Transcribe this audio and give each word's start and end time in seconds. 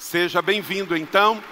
Seja 0.00 0.40
bem-vindo, 0.40 0.96
então. 0.96 1.44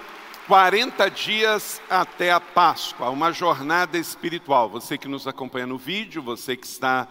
40 0.47 1.07
dias 1.09 1.79
até 1.87 2.31
a 2.31 2.39
Páscoa, 2.39 3.11
uma 3.11 3.31
jornada 3.31 3.95
espiritual. 3.95 4.67
Você 4.71 4.97
que 4.97 5.07
nos 5.07 5.27
acompanha 5.27 5.67
no 5.67 5.77
vídeo, 5.77 6.19
você 6.19 6.57
que 6.57 6.65
está 6.65 7.07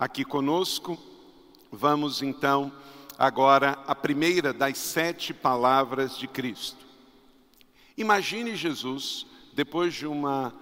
aqui 0.00 0.24
conosco, 0.24 0.98
vamos 1.70 2.22
então 2.22 2.72
agora 3.16 3.78
a 3.86 3.94
primeira 3.94 4.52
das 4.52 4.78
sete 4.78 5.32
palavras 5.32 6.18
de 6.18 6.26
Cristo. 6.26 6.84
Imagine 7.96 8.56
Jesus, 8.56 9.24
depois 9.52 9.94
de 9.94 10.08
uma 10.08 10.52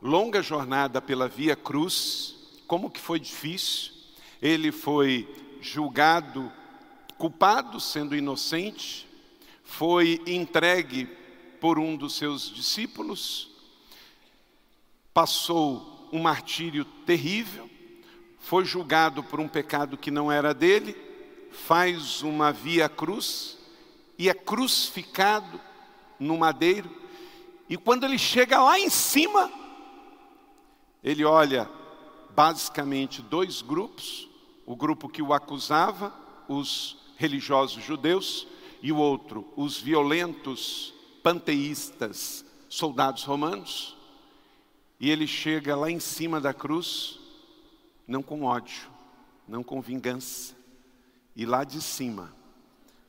longa 0.00 0.40
jornada 0.40 1.02
pela 1.02 1.28
Via 1.28 1.54
Cruz, 1.54 2.36
como 2.66 2.90
que 2.90 2.98
foi 2.98 3.20
difícil. 3.20 3.92
Ele 4.40 4.72
foi 4.72 5.28
julgado 5.60 6.50
culpado, 7.18 7.80
sendo 7.80 8.16
inocente, 8.16 9.07
foi 9.68 10.20
entregue 10.26 11.06
por 11.60 11.78
um 11.78 11.94
dos 11.94 12.16
seus 12.16 12.50
discípulos, 12.50 13.50
passou 15.12 16.08
um 16.10 16.20
martírio 16.20 16.86
terrível, 17.04 17.68
foi 18.38 18.64
julgado 18.64 19.22
por 19.22 19.38
um 19.38 19.46
pecado 19.46 19.98
que 19.98 20.10
não 20.10 20.32
era 20.32 20.54
dele, 20.54 20.96
faz 21.52 22.22
uma 22.22 22.50
via 22.50 22.88
cruz 22.88 23.58
e 24.18 24.28
é 24.28 24.34
crucificado 24.34 25.60
no 26.18 26.38
madeiro. 26.38 26.90
E 27.68 27.76
quando 27.76 28.04
ele 28.04 28.18
chega 28.18 28.62
lá 28.62 28.80
em 28.80 28.88
cima, 28.88 29.52
ele 31.04 31.24
olha 31.24 31.68
basicamente 32.30 33.20
dois 33.20 33.60
grupos: 33.60 34.28
o 34.64 34.74
grupo 34.74 35.10
que 35.10 35.20
o 35.20 35.34
acusava, 35.34 36.12
os 36.48 36.96
religiosos 37.18 37.84
judeus, 37.84 38.46
e 38.82 38.92
o 38.92 38.96
outro, 38.96 39.46
os 39.56 39.80
violentos 39.80 40.94
panteístas, 41.22 42.44
soldados 42.68 43.24
romanos. 43.24 43.96
E 45.00 45.10
ele 45.10 45.26
chega 45.26 45.76
lá 45.76 45.90
em 45.90 46.00
cima 46.00 46.40
da 46.40 46.52
cruz, 46.52 47.18
não 48.06 48.22
com 48.22 48.42
ódio, 48.42 48.88
não 49.46 49.62
com 49.62 49.80
vingança, 49.80 50.54
e 51.36 51.46
lá 51.46 51.62
de 51.62 51.80
cima, 51.80 52.34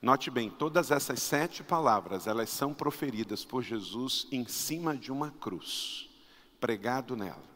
note 0.01 0.29
bem, 0.29 0.49
todas 0.49 0.91
essas 0.91 1.21
sete 1.21 1.63
palavras, 1.63 2.27
elas 2.27 2.49
são 2.49 2.73
proferidas 2.73 3.43
por 3.43 3.63
Jesus 3.63 4.27
em 4.31 4.45
cima 4.47 4.95
de 4.95 5.11
uma 5.11 5.31
cruz, 5.31 6.09
pregado 6.59 7.15
nela. 7.15 7.49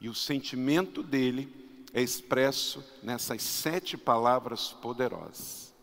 E 0.00 0.08
o 0.08 0.14
sentimento 0.14 1.02
dele 1.02 1.48
é 1.94 2.02
expresso 2.02 2.84
nessas 3.02 3.42
sete 3.42 3.96
palavras 3.96 4.72
poderosas. 4.72 5.73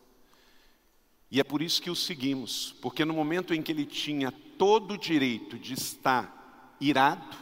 E 1.32 1.40
é 1.40 1.44
por 1.46 1.62
isso 1.62 1.82
que 1.82 1.90
o 1.90 1.96
seguimos, 1.96 2.76
porque 2.82 3.06
no 3.06 3.14
momento 3.14 3.54
em 3.54 3.62
que 3.62 3.72
ele 3.72 3.86
tinha 3.86 4.34
todo 4.58 4.96
o 4.96 4.98
direito 4.98 5.58
de 5.58 5.74
estar 5.74 6.76
irado, 6.80 7.38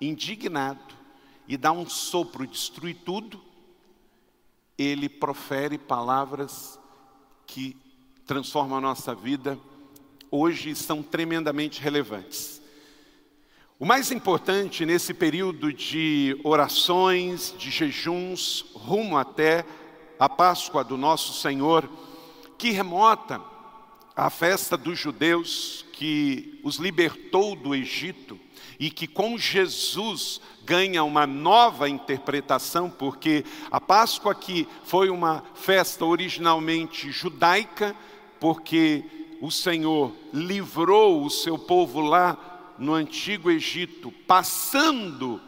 indignado 0.00 0.94
e 1.46 1.58
dar 1.58 1.72
um 1.72 1.86
sopro, 1.86 2.46
destruir 2.46 2.96
tudo, 3.04 3.38
ele 4.78 5.06
profere 5.06 5.76
palavras 5.76 6.80
que 7.46 7.76
transformam 8.24 8.78
a 8.78 8.80
nossa 8.80 9.14
vida, 9.14 9.58
hoje 10.30 10.74
são 10.74 11.02
tremendamente 11.02 11.78
relevantes. 11.78 12.62
O 13.78 13.84
mais 13.84 14.10
importante 14.10 14.86
nesse 14.86 15.12
período 15.12 15.72
de 15.72 16.40
orações, 16.42 17.54
de 17.58 17.70
jejuns, 17.70 18.64
rumo 18.72 19.18
até 19.18 19.66
a 20.18 20.28
Páscoa 20.28 20.82
do 20.82 20.96
nosso 20.96 21.38
Senhor, 21.38 21.86
que 22.60 22.72
remota 22.72 23.40
à 24.14 24.28
festa 24.28 24.76
dos 24.76 24.98
judeus 24.98 25.86
que 25.94 26.60
os 26.62 26.76
libertou 26.76 27.56
do 27.56 27.74
Egito 27.74 28.38
e 28.78 28.90
que 28.90 29.06
com 29.06 29.38
Jesus 29.38 30.42
ganha 30.62 31.02
uma 31.02 31.26
nova 31.26 31.88
interpretação, 31.88 32.90
porque 32.90 33.46
a 33.70 33.80
Páscoa 33.80 34.32
aqui 34.32 34.68
foi 34.84 35.08
uma 35.08 35.42
festa 35.54 36.04
originalmente 36.04 37.10
judaica, 37.10 37.96
porque 38.38 39.04
o 39.40 39.50
Senhor 39.50 40.12
livrou 40.30 41.24
o 41.24 41.30
seu 41.30 41.56
povo 41.56 42.02
lá 42.02 42.74
no 42.78 42.92
antigo 42.92 43.50
Egito, 43.50 44.12
passando 44.26 45.40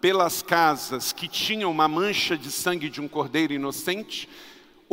pelas 0.00 0.40
casas 0.40 1.12
que 1.12 1.28
tinham 1.28 1.70
uma 1.70 1.88
mancha 1.88 2.38
de 2.38 2.50
sangue 2.50 2.88
de 2.88 3.02
um 3.02 3.08
cordeiro 3.08 3.52
inocente, 3.52 4.26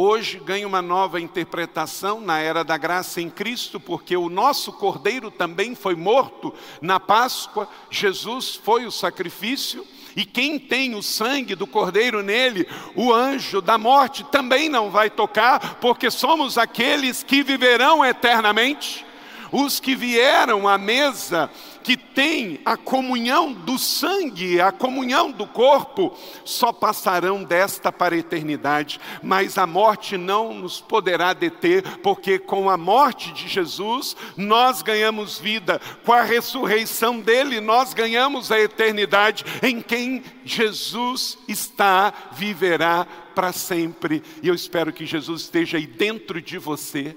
hoje 0.01 0.39
ganha 0.39 0.67
uma 0.67 0.81
nova 0.81 1.19
interpretação 1.19 2.19
na 2.19 2.39
era 2.39 2.63
da 2.63 2.77
graça 2.77 3.21
em 3.21 3.29
Cristo, 3.29 3.79
porque 3.79 4.17
o 4.17 4.29
nosso 4.29 4.73
cordeiro 4.73 5.29
também 5.29 5.75
foi 5.75 5.95
morto 5.95 6.53
na 6.81 6.99
Páscoa, 6.99 7.67
Jesus 7.89 8.55
foi 8.55 8.85
o 8.85 8.91
sacrifício, 8.91 9.85
e 10.15 10.25
quem 10.25 10.59
tem 10.59 10.95
o 10.95 11.01
sangue 11.01 11.55
do 11.55 11.67
cordeiro 11.67 12.21
nele, 12.21 12.67
o 12.95 13.13
anjo 13.13 13.61
da 13.61 13.77
morte 13.77 14.23
também 14.25 14.67
não 14.67 14.89
vai 14.89 15.09
tocar, 15.09 15.75
porque 15.79 16.11
somos 16.11 16.57
aqueles 16.57 17.23
que 17.23 17.43
viverão 17.43 18.03
eternamente. 18.03 19.05
Os 19.51 19.79
que 19.79 19.95
vieram 19.95 20.67
à 20.67 20.77
mesa 20.77 21.49
que 21.83 21.97
tem 21.97 22.59
a 22.63 22.77
comunhão 22.77 23.51
do 23.51 23.77
sangue, 23.77 24.61
a 24.61 24.71
comunhão 24.71 25.31
do 25.31 25.47
corpo, 25.47 26.15
só 26.45 26.71
passarão 26.71 27.43
desta 27.43 27.91
para 27.91 28.15
a 28.15 28.17
eternidade, 28.17 28.99
mas 29.21 29.57
a 29.57 29.65
morte 29.65 30.17
não 30.17 30.53
nos 30.53 30.79
poderá 30.79 31.33
deter, 31.33 31.83
porque 31.97 32.37
com 32.37 32.69
a 32.69 32.77
morte 32.77 33.33
de 33.33 33.47
Jesus 33.47 34.15
nós 34.37 34.81
ganhamos 34.81 35.39
vida, 35.39 35.81
com 36.05 36.13
a 36.13 36.21
ressurreição 36.21 37.19
dele 37.19 37.59
nós 37.59 37.93
ganhamos 37.93 38.51
a 38.51 38.59
eternidade, 38.59 39.43
em 39.61 39.81
quem 39.81 40.23
Jesus 40.45 41.37
está, 41.47 42.13
viverá 42.33 43.07
para 43.35 43.51
sempre, 43.51 44.21
e 44.43 44.47
eu 44.47 44.53
espero 44.53 44.93
que 44.93 45.05
Jesus 45.05 45.43
esteja 45.43 45.77
aí 45.77 45.87
dentro 45.87 46.41
de 46.41 46.57
você, 46.57 47.15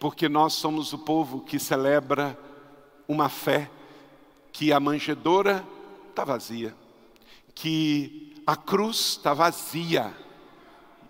porque 0.00 0.30
nós 0.30 0.54
somos 0.54 0.94
o 0.94 0.98
povo 0.98 1.42
que 1.42 1.58
celebra 1.58 2.36
uma 3.06 3.28
fé 3.28 3.70
que 4.50 4.72
a 4.72 4.80
manjedoura 4.80 5.62
está 6.08 6.24
vazia, 6.24 6.74
que 7.54 8.42
a 8.46 8.56
cruz 8.56 8.96
está 9.10 9.34
vazia 9.34 10.12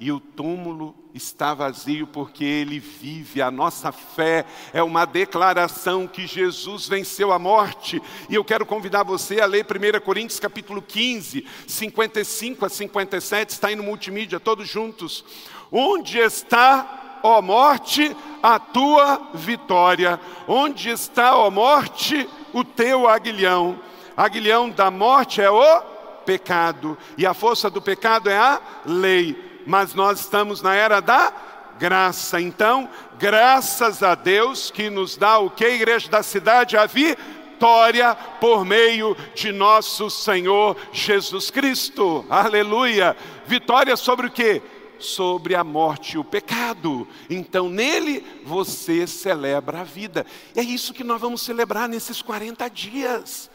e 0.00 0.10
o 0.10 0.18
túmulo 0.18 0.94
está 1.14 1.54
vazio 1.54 2.04
porque 2.04 2.44
ele 2.44 2.80
vive. 2.80 3.40
A 3.40 3.50
nossa 3.50 3.92
fé 3.92 4.44
é 4.72 4.82
uma 4.82 5.04
declaração 5.04 6.08
que 6.08 6.26
Jesus 6.26 6.88
venceu 6.88 7.32
a 7.32 7.38
morte. 7.38 8.02
E 8.28 8.34
eu 8.34 8.44
quero 8.44 8.66
convidar 8.66 9.04
você 9.04 9.40
a 9.40 9.46
ler 9.46 9.64
1 9.64 10.00
Coríntios 10.00 10.40
capítulo 10.40 10.82
15, 10.82 11.46
55 11.66 12.66
a 12.66 12.68
57, 12.68 13.50
está 13.50 13.68
aí 13.68 13.76
no 13.76 13.84
multimídia, 13.84 14.40
todos 14.40 14.68
juntos. 14.68 15.24
Onde 15.70 16.18
está 16.18 17.20
ó 17.22 17.40
morte, 17.42 18.16
a 18.42 18.58
tua 18.58 19.20
vitória? 19.34 20.20
Onde 20.46 20.90
está, 20.90 21.36
ó 21.36 21.50
morte, 21.50 22.28
o 22.52 22.64
teu 22.64 23.08
aguilhão? 23.08 23.78
Aguilhão 24.16 24.70
da 24.70 24.90
morte 24.90 25.40
é 25.40 25.50
o 25.50 25.80
pecado, 26.24 26.96
e 27.16 27.26
a 27.26 27.34
força 27.34 27.70
do 27.70 27.80
pecado 27.80 28.28
é 28.28 28.38
a 28.38 28.60
lei. 28.84 29.62
Mas 29.66 29.94
nós 29.94 30.20
estamos 30.20 30.62
na 30.62 30.74
era 30.74 31.00
da 31.00 31.32
graça. 31.78 32.40
Então, 32.40 32.88
graças 33.18 34.02
a 34.02 34.14
Deus 34.14 34.70
que 34.70 34.90
nos 34.90 35.16
dá 35.16 35.38
o 35.38 35.50
que, 35.50 35.66
igreja 35.66 36.10
da 36.10 36.22
cidade? 36.22 36.76
A 36.76 36.86
vitória 36.86 38.14
por 38.38 38.64
meio 38.64 39.16
de 39.34 39.52
nosso 39.52 40.10
Senhor 40.10 40.76
Jesus 40.92 41.50
Cristo. 41.50 42.24
Aleluia. 42.28 43.16
Vitória 43.46 43.96
sobre 43.96 44.26
o 44.26 44.30
que? 44.30 44.62
Sobre 45.00 45.54
a 45.54 45.64
morte 45.64 46.14
e 46.14 46.18
o 46.18 46.24
pecado. 46.24 47.06
Então 47.28 47.68
nele 47.68 48.24
você 48.44 49.06
celebra 49.06 49.80
a 49.80 49.84
vida. 49.84 50.24
E 50.54 50.60
é 50.60 50.62
isso 50.62 50.94
que 50.94 51.04
nós 51.04 51.20
vamos 51.20 51.42
celebrar 51.42 51.88
nesses 51.88 52.22
40 52.22 52.68
dias. 52.68 53.50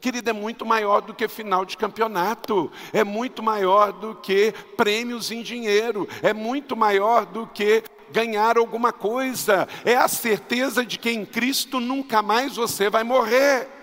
Querida, 0.00 0.30
é 0.30 0.34
muito 0.34 0.66
maior 0.66 1.00
do 1.00 1.14
que 1.14 1.26
final 1.26 1.64
de 1.64 1.78
campeonato, 1.78 2.70
é 2.92 3.02
muito 3.02 3.42
maior 3.42 3.90
do 3.90 4.14
que 4.14 4.52
prêmios 4.76 5.30
em 5.30 5.42
dinheiro, 5.42 6.06
é 6.22 6.34
muito 6.34 6.76
maior 6.76 7.24
do 7.24 7.46
que 7.46 7.82
ganhar 8.12 8.58
alguma 8.58 8.92
coisa, 8.92 9.66
é 9.82 9.96
a 9.96 10.06
certeza 10.06 10.84
de 10.84 10.98
que 10.98 11.10
em 11.10 11.24
Cristo 11.24 11.80
nunca 11.80 12.20
mais 12.20 12.56
você 12.56 12.90
vai 12.90 13.02
morrer 13.02 13.73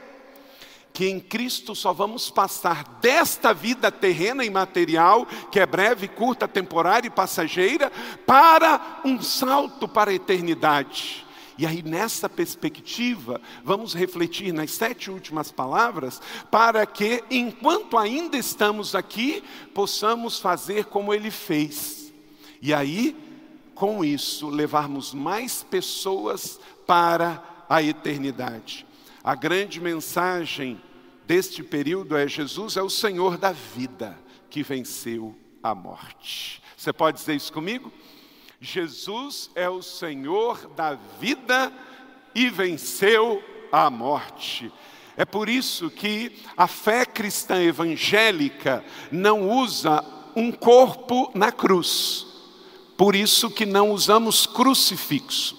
que 0.94 1.08
em 1.08 1.20
Cristo 1.20 1.76
só 1.76 1.94
vamos 1.94 2.30
passar 2.30 2.84
desta 3.02 3.54
vida 3.54 3.92
terrena 3.92 4.44
e 4.44 4.50
material, 4.50 5.26
que 5.52 5.60
é 5.60 5.66
breve, 5.66 6.08
curta, 6.08 6.48
temporária 6.48 7.08
e 7.08 7.12
passageira, 7.12 7.92
para 8.26 9.02
um 9.06 9.22
salto 9.22 9.88
para 9.88 10.12
a 10.12 10.14
eternidade. 10.14 11.26
E 11.58 11.66
aí, 11.66 11.84
nessa 11.84 12.28
perspectiva, 12.28 13.40
vamos 13.64 13.94
refletir 13.94 14.52
nas 14.52 14.72
sete 14.72 15.12
últimas 15.12 15.52
palavras, 15.52 16.22
para 16.50 16.86
que, 16.86 17.24
enquanto 17.30 17.98
ainda 17.98 18.36
estamos 18.38 18.96
aqui, 18.96 19.44
possamos 19.74 20.40
fazer 20.40 20.86
como 20.86 21.14
ele 21.14 21.30
fez. 21.30 22.12
E 22.62 22.74
aí, 22.74 23.16
com 23.76 24.04
isso, 24.04 24.50
levarmos 24.50 25.14
mais 25.14 25.64
pessoas 25.64 26.60
para 26.88 27.44
a 27.70 27.82
eternidade. 27.82 28.86
A 29.24 29.36
grande 29.36 29.80
mensagem 29.80 30.82
deste 31.28 31.62
período 31.64 32.18
é: 32.18 32.28
Jesus 32.28 32.76
é 32.76 32.82
o 32.82 32.90
Senhor 32.90 33.38
da 33.38 33.52
vida 33.52 34.18
que 34.50 34.64
venceu 34.64 35.36
a 35.62 35.76
morte. 35.76 36.62
Você 36.76 36.92
pode 36.92 37.20
dizer 37.20 37.36
isso 37.36 37.54
comigo? 37.54 37.92
Jesus 38.60 39.52
é 39.56 39.70
o 39.70 39.82
Senhor 39.82 40.68
da 40.76 40.96
vida 41.20 41.72
e 42.34 42.50
venceu 42.50 43.44
a 43.72 43.90
morte. 43.90 44.72
É 45.16 45.26
por 45.26 45.50
isso 45.50 45.90
que 45.90 46.40
a 46.58 46.68
fé 46.68 47.06
cristã 47.06 47.62
evangélica 47.62 48.84
não 49.12 49.50
usa 49.50 50.04
um 50.36 50.52
corpo 50.52 51.32
na 51.36 51.52
cruz. 51.52 52.26
Por 52.98 53.16
isso 53.16 53.50
que 53.52 53.66
não 53.66 53.92
usamos 53.92 54.46
crucifixo. 54.46 55.58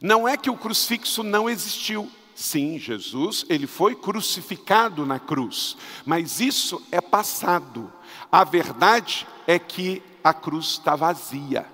Não 0.00 0.26
é 0.26 0.36
que 0.36 0.50
o 0.50 0.56
crucifixo 0.56 1.22
não 1.22 1.48
existiu. 1.48 2.10
Sim, 2.42 2.76
Jesus, 2.76 3.46
ele 3.48 3.68
foi 3.68 3.94
crucificado 3.94 5.06
na 5.06 5.20
cruz, 5.20 5.76
mas 6.04 6.40
isso 6.40 6.82
é 6.90 7.00
passado. 7.00 7.90
A 8.32 8.42
verdade 8.42 9.28
é 9.46 9.60
que 9.60 10.02
a 10.24 10.34
cruz 10.34 10.66
está 10.66 10.96
vazia. 10.96 11.64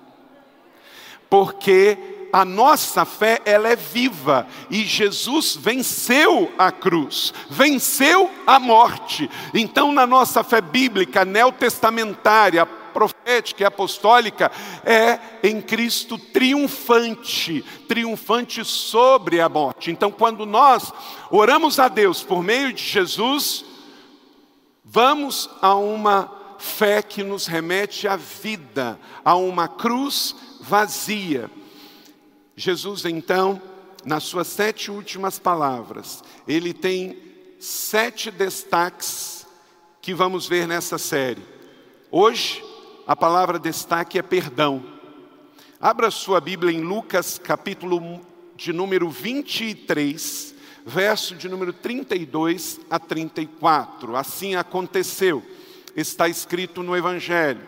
Porque 1.27 1.97
a 2.31 2.45
nossa 2.45 3.03
fé 3.03 3.41
ela 3.45 3.67
é 3.67 3.75
viva 3.75 4.45
e 4.69 4.83
Jesus 4.83 5.55
venceu 5.55 6.53
a 6.55 6.71
cruz, 6.71 7.33
venceu 7.49 8.29
a 8.45 8.59
morte. 8.59 9.27
Então, 9.55 9.91
na 9.91 10.05
nossa 10.05 10.43
fé 10.43 10.61
bíblica 10.61 11.25
neotestamentária, 11.25 12.67
profética 12.89 13.63
e 13.63 13.65
apostólica 13.65 14.51
é 14.85 15.19
em 15.43 15.61
Cristo 15.61 16.17
triunfante, 16.17 17.63
triunfante 17.87 18.63
sobre 18.65 19.39
a 19.39 19.47
morte. 19.47 19.91
Então, 19.91 20.11
quando 20.11 20.45
nós 20.45 20.91
oramos 21.31 21.79
a 21.79 21.87
Deus 21.87 22.23
por 22.23 22.43
meio 22.43 22.73
de 22.73 22.83
Jesus, 22.83 23.63
vamos 24.83 25.49
a 25.61 25.75
uma 25.75 26.31
fé 26.57 27.01
que 27.01 27.23
nos 27.23 27.47
remete 27.47 28.07
à 28.07 28.15
vida, 28.15 28.99
a 29.23 29.35
uma 29.35 29.67
cruz 29.67 30.35
vazia. 30.59 31.49
Jesus, 32.55 33.05
então, 33.05 33.61
nas 34.05 34.23
suas 34.23 34.47
sete 34.47 34.91
últimas 34.91 35.39
palavras, 35.39 36.23
ele 36.47 36.73
tem 36.73 37.17
sete 37.59 38.31
destaques 38.31 39.45
que 40.01 40.13
vamos 40.13 40.47
ver 40.47 40.67
nessa 40.67 40.97
série. 40.97 41.43
Hoje, 42.11 42.63
a 43.09 43.15
palavra 43.15 43.57
destaque 43.57 44.19
é 44.19 44.21
perdão. 44.21 44.85
Abra 45.81 46.11
sua 46.11 46.39
Bíblia 46.39 46.71
em 46.71 46.81
Lucas, 46.81 47.39
capítulo 47.43 48.21
de 48.55 48.71
número 48.71 49.09
23, 49.09 50.53
verso 50.85 51.33
de 51.33 51.49
número 51.49 51.73
32 51.73 52.79
a 52.87 52.99
34. 52.99 54.15
Assim 54.15 54.53
aconteceu, 54.53 55.43
está 55.95 56.29
escrito 56.29 56.83
no 56.83 56.95
Evangelho. 56.95 57.65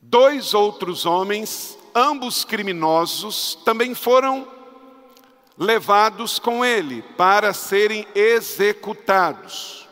Dois 0.00 0.54
outros 0.54 1.04
homens 1.04 1.76
ambos 1.94 2.46
criminosos 2.46 3.58
também 3.62 3.94
foram 3.94 4.48
levados 5.58 6.38
com 6.38 6.64
ele 6.64 7.02
para 7.14 7.52
serem 7.52 8.06
executados. 8.14 9.86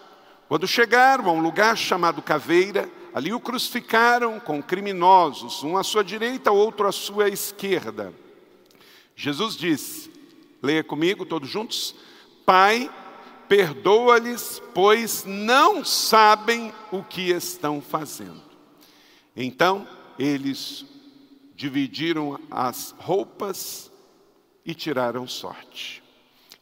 Quando 0.49 0.67
chegaram 0.67 1.29
a 1.29 1.33
um 1.33 1.43
lugar 1.43 1.77
chamado 1.77 2.23
Caveira, 2.23 2.89
ali 3.15 3.33
o 3.33 3.41
crucificaram 3.41 4.41
com 4.41 4.63
criminosos, 4.63 5.63
um 5.63 5.77
à 5.77 5.83
sua 5.83 6.03
direita, 6.03 6.51
outro 6.51 6.87
à 6.87 6.93
sua 6.93 7.29
esquerda. 7.29 8.13
Jesus 9.15 9.57
disse: 9.57 10.11
leia 10.63 10.85
comigo 10.85 11.27
todos 11.27 11.49
juntos: 11.49 11.95
Pai, 12.47 12.91
perdoa-lhes, 13.49 14.63
pois 14.73 15.25
não 15.27 15.85
sabem 15.85 16.73
o 16.91 17.03
que 17.03 17.31
estão 17.31 17.81
fazendo. 17.81 18.43
Então 19.37 19.87
eles 20.19 20.87
dividiram 21.55 22.39
as 22.51 22.95
roupas 22.99 23.91
e 24.65 24.75
tiraram 24.75 25.27
sorte. 25.27 26.03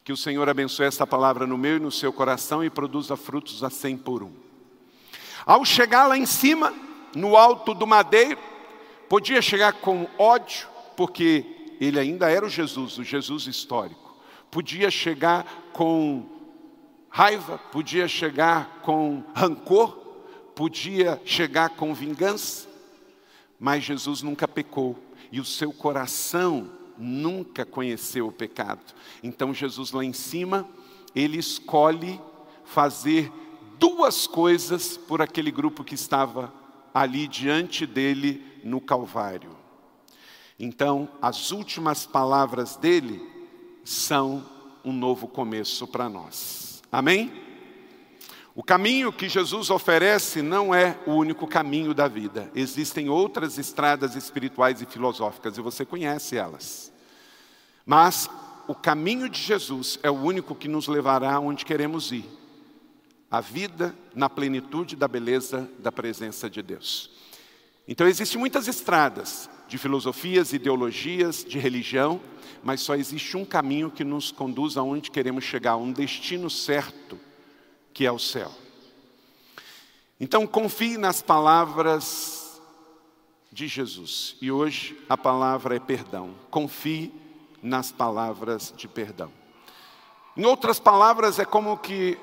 Que 0.03 0.13
o 0.13 0.17
Senhor 0.17 0.49
abençoe 0.49 0.87
essa 0.87 1.07
palavra 1.07 1.47
no 1.47 1.59
meu 1.59 1.77
e 1.77 1.81
no 1.81 1.91
seu 1.91 2.13
coração 2.13 2.65
e 2.65 2.71
produza 2.71 3.17
frutos 3.17 3.63
a 3.63 3.71
cem 3.71 3.97
por 3.97 4.23
um. 4.23 4.50
Ao 5.47 5.65
chegar 5.65 6.07
lá 6.07 6.17
em 6.17 6.27
cima, 6.27 6.73
no 7.15 7.37
alto 7.37 7.75
do 7.75 7.87
madeiro, 7.87 8.39
podia 9.09 9.43
chegar 9.43 9.73
com 9.75 10.07
ódio, 10.19 10.69
porque 10.97 11.75
ele 11.81 11.99
ainda 11.99 12.31
era 12.31 12.45
o 12.45 12.51
Jesus, 12.51 12.99
o 12.99 13.05
Jesus 13.05 13.47
histórico. 13.47 14.17
Podia 14.51 14.91
chegar 14.91 15.47
com 15.73 16.27
raiva, 17.09 17.59
podia 17.59 18.07
chegar 18.07 18.81
com 18.83 19.25
rancor, 19.35 19.97
podia 20.55 21.21
chegar 21.25 21.71
com 21.71 21.95
vingança, 21.95 22.69
mas 23.59 23.83
Jesus 23.83 24.23
nunca 24.23 24.47
pecou 24.47 24.97
e 25.33 25.41
o 25.41 25.45
seu 25.45 25.73
coração 25.73 26.71
nunca 26.99 27.65
conheceu 27.65 28.29
o 28.29 28.33
pecado. 28.33 28.81
Então 29.23 29.55
Jesus 29.55 29.91
lá 29.91 30.05
em 30.05 30.13
cima, 30.13 30.69
ele 31.15 31.39
escolhe 31.39 32.21
fazer 32.65 33.33
duas 33.81 34.27
coisas 34.27 34.99
por 34.99 35.23
aquele 35.23 35.51
grupo 35.51 35.83
que 35.83 35.95
estava 35.95 36.53
ali 36.93 37.27
diante 37.27 37.87
dele 37.87 38.45
no 38.63 38.79
Calvário. 38.79 39.57
Então, 40.59 41.09
as 41.23 41.51
últimas 41.51 42.05
palavras 42.05 42.77
dele 42.77 43.27
são 43.83 44.45
um 44.85 44.93
novo 44.93 45.27
começo 45.27 45.87
para 45.87 46.11
nós. 46.11 46.83
Amém? 46.93 47.33
O 48.55 48.63
caminho 48.63 49.11
que 49.11 49.27
Jesus 49.27 49.71
oferece 49.71 50.43
não 50.43 50.75
é 50.75 50.99
o 51.07 51.13
único 51.13 51.47
caminho 51.47 51.95
da 51.95 52.07
vida. 52.07 52.51
Existem 52.55 53.09
outras 53.09 53.57
estradas 53.57 54.15
espirituais 54.15 54.83
e 54.83 54.87
filosóficas 54.87 55.57
e 55.57 55.63
você 55.63 55.87
conhece 55.87 56.37
elas. 56.37 56.93
Mas 57.87 58.29
o 58.69 58.75
caminho 58.75 59.31
de 59.31 59.41
Jesus 59.41 59.99
é 60.03 60.11
o 60.11 60.21
único 60.21 60.55
que 60.55 60.69
nos 60.69 60.87
levará 60.87 61.41
onde 61.41 61.65
queremos 61.65 62.13
ir. 62.13 62.40
A 63.31 63.41
vida 63.41 63.95
na 64.15 64.29
plenitude 64.29 64.97
da 64.97 65.07
beleza 65.07 65.71
da 65.79 65.93
presença 65.93 66.51
de 66.51 66.63
Deus. 66.63 67.11
Então 67.87 68.07
existem 68.07 68.39
muitas 68.39 68.69
estradas 68.69 69.49
de 69.69 69.79
filosofias, 69.79 70.53
ideologias, 70.53 71.45
de 71.45 71.59
religião, 71.59 72.21
mas 72.63 72.81
só 72.81 72.95
existe 72.95 73.37
um 73.37 73.45
caminho 73.45 73.91
que 73.91 74.05
nos 74.05 74.33
conduz 74.33 74.77
aonde 74.77 75.11
queremos 75.11 75.45
chegar, 75.45 75.77
um 75.77 75.93
destino 75.93 76.51
certo 76.51 77.19
que 77.95 78.05
é 78.05 78.13
o 78.13 78.19
céu. 78.19 78.51
Então 80.19 80.47
confie 80.47 80.99
nas 80.99 81.23
palavras 81.23 82.61
de 83.51 83.67
Jesus. 83.67 84.37
E 84.41 84.51
hoje 84.51 84.99
a 85.09 85.17
palavra 85.17 85.77
é 85.77 85.81
perdão. 85.81 86.35
Confie 86.51 87.13
nas 87.63 87.91
palavras 87.91 88.73
de 88.77 88.87
perdão. 88.87 89.33
Em 90.37 90.45
outras 90.45 90.79
palavras, 90.79 91.39
é 91.39 91.45
como 91.45 91.77
que 91.77 92.19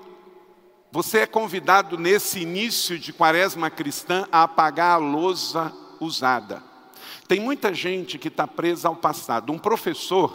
você 0.98 1.20
é 1.20 1.28
convidado 1.28 1.96
nesse 1.96 2.40
início 2.40 2.98
de 2.98 3.14
quaresma 3.14 3.70
cristã 3.70 4.28
a 4.32 4.42
apagar 4.42 4.94
a 4.94 4.98
lousa 4.98 5.72
usada. 6.00 6.64
Tem 7.28 7.40
muita 7.40 7.72
gente 7.72 8.18
que 8.18 8.30
está 8.30 8.48
presa 8.48 8.88
ao 8.88 8.96
passado. 8.96 9.54
Um 9.54 9.60
professor, 9.60 10.34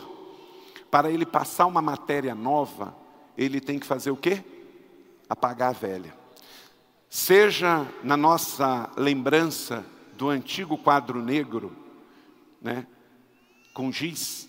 para 0.89 1.11
ele 1.11 1.27
passar 1.27 1.67
uma 1.67 1.83
matéria 1.83 2.33
nova, 2.33 2.95
ele 3.37 3.61
tem 3.61 3.77
que 3.77 3.85
fazer 3.85 4.13
o 4.13 4.17
quê? 4.17 4.45
apagar 5.29 5.71
a 5.71 5.73
velha. 5.73 6.15
Seja 7.11 7.85
na 8.05 8.17
nossa 8.17 8.89
lembrança 8.97 9.85
do 10.17 10.29
antigo 10.29 10.79
quadro 10.79 11.21
negro, 11.21 11.77
né, 12.61 12.87
com 13.75 13.91
giz. 13.91 14.49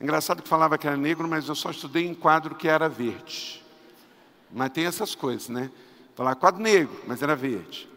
Engraçado 0.00 0.40
que 0.40 0.48
falava 0.48 0.78
que 0.78 0.86
era 0.86 0.96
negro, 0.96 1.26
mas 1.26 1.48
eu 1.48 1.56
só 1.56 1.72
estudei 1.72 2.06
em 2.06 2.14
quadro 2.14 2.54
que 2.54 2.68
era 2.68 2.88
verde. 2.88 3.61
Mas 4.52 4.70
tem 4.70 4.84
essas 4.84 5.14
coisas, 5.14 5.48
né? 5.48 5.70
Falar 6.14 6.34
quadro 6.34 6.62
negro, 6.62 7.02
mas 7.06 7.22
era 7.22 7.34
verde. 7.34 7.88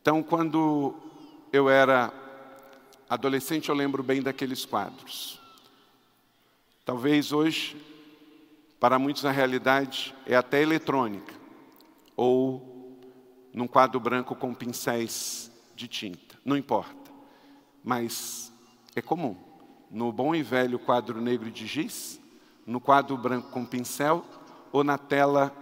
Então, 0.00 0.22
quando 0.22 0.94
eu 1.52 1.68
era 1.68 2.12
adolescente, 3.08 3.68
eu 3.68 3.74
lembro 3.74 4.02
bem 4.02 4.22
daqueles 4.22 4.64
quadros. 4.64 5.40
Talvez 6.84 7.32
hoje 7.32 7.76
para 8.82 8.98
muitos, 8.98 9.24
a 9.24 9.30
realidade 9.30 10.12
é 10.26 10.34
até 10.34 10.60
eletrônica, 10.60 11.32
ou 12.16 12.98
num 13.54 13.68
quadro 13.68 14.00
branco 14.00 14.34
com 14.34 14.52
pincéis 14.52 15.52
de 15.76 15.86
tinta, 15.86 16.36
não 16.44 16.56
importa. 16.56 17.12
Mas 17.84 18.52
é 18.96 19.00
comum. 19.00 19.36
No 19.88 20.10
bom 20.10 20.34
e 20.34 20.42
velho 20.42 20.80
quadro 20.80 21.20
negro 21.20 21.48
de 21.48 21.64
giz, 21.64 22.20
no 22.66 22.80
quadro 22.80 23.16
branco 23.16 23.52
com 23.52 23.64
pincel, 23.64 24.26
ou 24.72 24.82
na 24.82 24.96
tela 24.96 25.52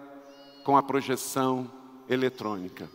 com 0.64 0.76
a 0.76 0.82
projeção 0.82 1.70
eletrônica. 2.08 2.88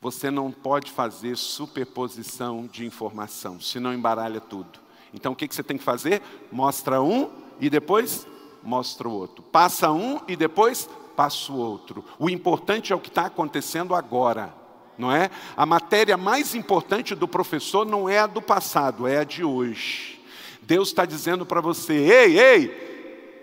você 0.00 0.32
não 0.32 0.50
pode 0.50 0.90
fazer 0.90 1.36
superposição 1.36 2.66
de 2.66 2.84
informação, 2.84 3.60
senão 3.60 3.94
embaralha 3.94 4.40
tudo. 4.40 4.80
Então 5.14 5.32
o 5.32 5.36
que 5.36 5.46
você 5.46 5.62
tem 5.62 5.78
que 5.78 5.84
fazer? 5.84 6.20
Mostra 6.50 7.00
um 7.00 7.30
e 7.60 7.70
depois 7.70 8.26
mostra 8.64 9.08
o 9.08 9.12
outro. 9.12 9.44
Passa 9.44 9.92
um 9.92 10.20
e 10.26 10.34
depois 10.34 10.88
passa 11.14 11.52
o 11.52 11.56
outro. 11.56 12.04
O 12.18 12.28
importante 12.28 12.92
é 12.92 12.96
o 12.96 13.00
que 13.00 13.08
está 13.08 13.26
acontecendo 13.26 13.94
agora, 13.94 14.52
não 14.98 15.12
é? 15.12 15.30
A 15.56 15.64
matéria 15.64 16.16
mais 16.16 16.54
importante 16.54 17.14
do 17.14 17.28
professor 17.28 17.86
não 17.86 18.08
é 18.08 18.18
a 18.18 18.26
do 18.26 18.42
passado, 18.42 19.06
é 19.06 19.18
a 19.18 19.24
de 19.24 19.44
hoje. 19.44 20.20
Deus 20.62 20.88
está 20.88 21.04
dizendo 21.04 21.46
para 21.46 21.60
você: 21.60 21.92
ei, 21.92 22.38
ei, 22.38 22.91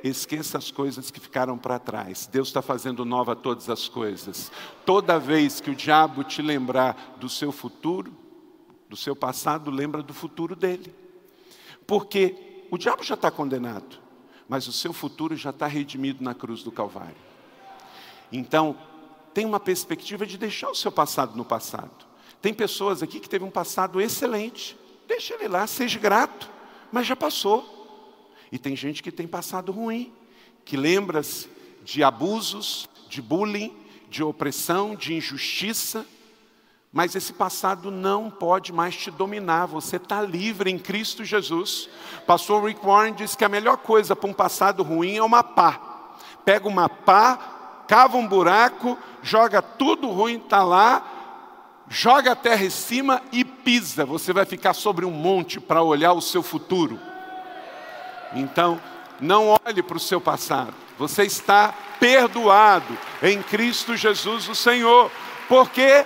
esqueça 0.03 0.58
as 0.58 0.72
coisas 0.72 1.12
que 1.12 1.20
ficaram 1.20 1.58
para 1.58 1.79
trás. 1.79 2.27
Deus 2.32 2.50
está 2.50 2.62
fazendo 2.62 3.03
nova 3.03 3.36
todas 3.36 3.70
as 3.70 3.88
coisas. 3.88 4.51
Toda 4.86 5.20
vez 5.20 5.60
que 5.60 5.72
o 5.72 5.75
diabo 5.75 6.24
te 6.24 6.41
lembrar 6.41 7.18
do 7.20 7.29
seu 7.29 7.51
futuro, 7.51 8.12
do 8.89 8.96
seu 8.96 9.15
passado, 9.15 9.70
lembra 9.70 10.01
do 10.01 10.13
futuro 10.13 10.56
dele. 10.56 10.94
Porque 11.86 12.65
o 12.72 12.77
diabo 12.77 13.03
já 13.03 13.15
está 13.15 13.32
condenado, 13.32 14.00
mas 14.48 14.68
o 14.68 14.72
seu 14.72 14.94
futuro 14.94 15.36
já 15.36 15.50
está 15.50 15.68
redimido 15.68 16.24
na 16.24 16.34
cruz 16.34 16.63
do 16.63 16.72
Calvário. 16.72 17.15
Então, 18.32 18.77
tem 19.34 19.46
uma 19.46 19.60
perspectiva 19.60 20.25
de 20.25 20.38
deixar 20.38 20.70
o 20.70 20.75
seu 20.75 20.91
passado 20.91 21.36
no 21.36 21.46
passado. 21.46 22.08
Tem 22.41 22.53
pessoas 22.53 23.03
aqui 23.03 23.20
que 23.20 23.29
teve 23.29 23.44
um 23.44 23.51
passado 23.51 24.00
excelente. 24.00 24.77
Deixa 25.08 25.34
ele 25.34 25.48
lá, 25.48 25.65
seja 25.68 26.00
grato, 26.00 26.50
mas 26.91 27.06
já 27.08 27.15
passou. 27.15 27.78
E 28.51 28.58
tem 28.58 28.75
gente 28.75 29.03
que 29.03 29.12
tem 29.12 29.27
passado 29.27 29.72
ruim, 29.72 30.12
que 30.65 30.75
lembra-se 30.75 31.50
de 31.84 32.03
abusos, 32.03 32.88
de 33.10 33.22
bullying, 33.22 33.74
de 34.10 34.24
opressão, 34.24 34.96
de 34.96 35.13
injustiça, 35.13 36.06
mas 36.91 37.15
esse 37.15 37.32
passado 37.32 37.91
não 37.91 38.32
pode 38.32 38.74
mais 38.74 38.96
te 38.96 39.12
dominar, 39.12 39.68
você 39.68 39.98
está 39.98 40.22
livre 40.22 40.72
em 40.72 40.79
Cristo 40.79 41.24
Jesus. 41.24 41.88
Pastor 42.25 42.65
Rick 42.65 42.84
Warren 42.84 43.13
diz 43.13 43.36
que 43.36 43.46
a 43.46 43.50
melhor 43.50 43.77
coisa 43.77 44.15
para 44.15 44.29
um 44.29 44.34
passado 44.34 44.82
ruim 44.82 45.18
é 45.18 45.24
uma 45.24 45.44
pá. 45.44 45.79
Pega 46.44 46.68
uma 46.68 46.89
pá, 46.89 47.84
cava 47.88 48.18
um 48.18 48.27
buraco, 48.27 48.98
joga 49.22 49.62
tudo 49.62 50.10
ruim, 50.10 50.38
está 50.38 50.63
lá, 50.63 51.86
joga 51.88 52.32
a 52.32 52.36
terra 52.36 52.65
em 52.65 52.72
cima 52.72 53.22
e 53.32 53.46
pisa. 53.46 54.03
Você 54.03 54.34
vai 54.34 54.46
ficar 54.46 54.74
sobre 54.74 55.06
um 55.06 55.12
monte 55.12 55.60
para 55.60 55.84
olhar 55.84 56.13
o 56.13 56.22
seu 56.22 56.41
futuro. 56.41 57.00
Então, 58.33 58.79
não 59.19 59.57
olhe 59.65 59.81
para 59.81 59.98
o 59.98 60.00
seu 60.00 60.21
passado. 60.21 60.74
Você 60.98 61.24
está 61.24 61.74
perdoado 62.00 62.98
em 63.21 63.41
Cristo 63.41 63.95
Jesus, 63.95 64.48
o 64.48 64.55
Senhor. 64.55 65.12
Porque 65.48 66.05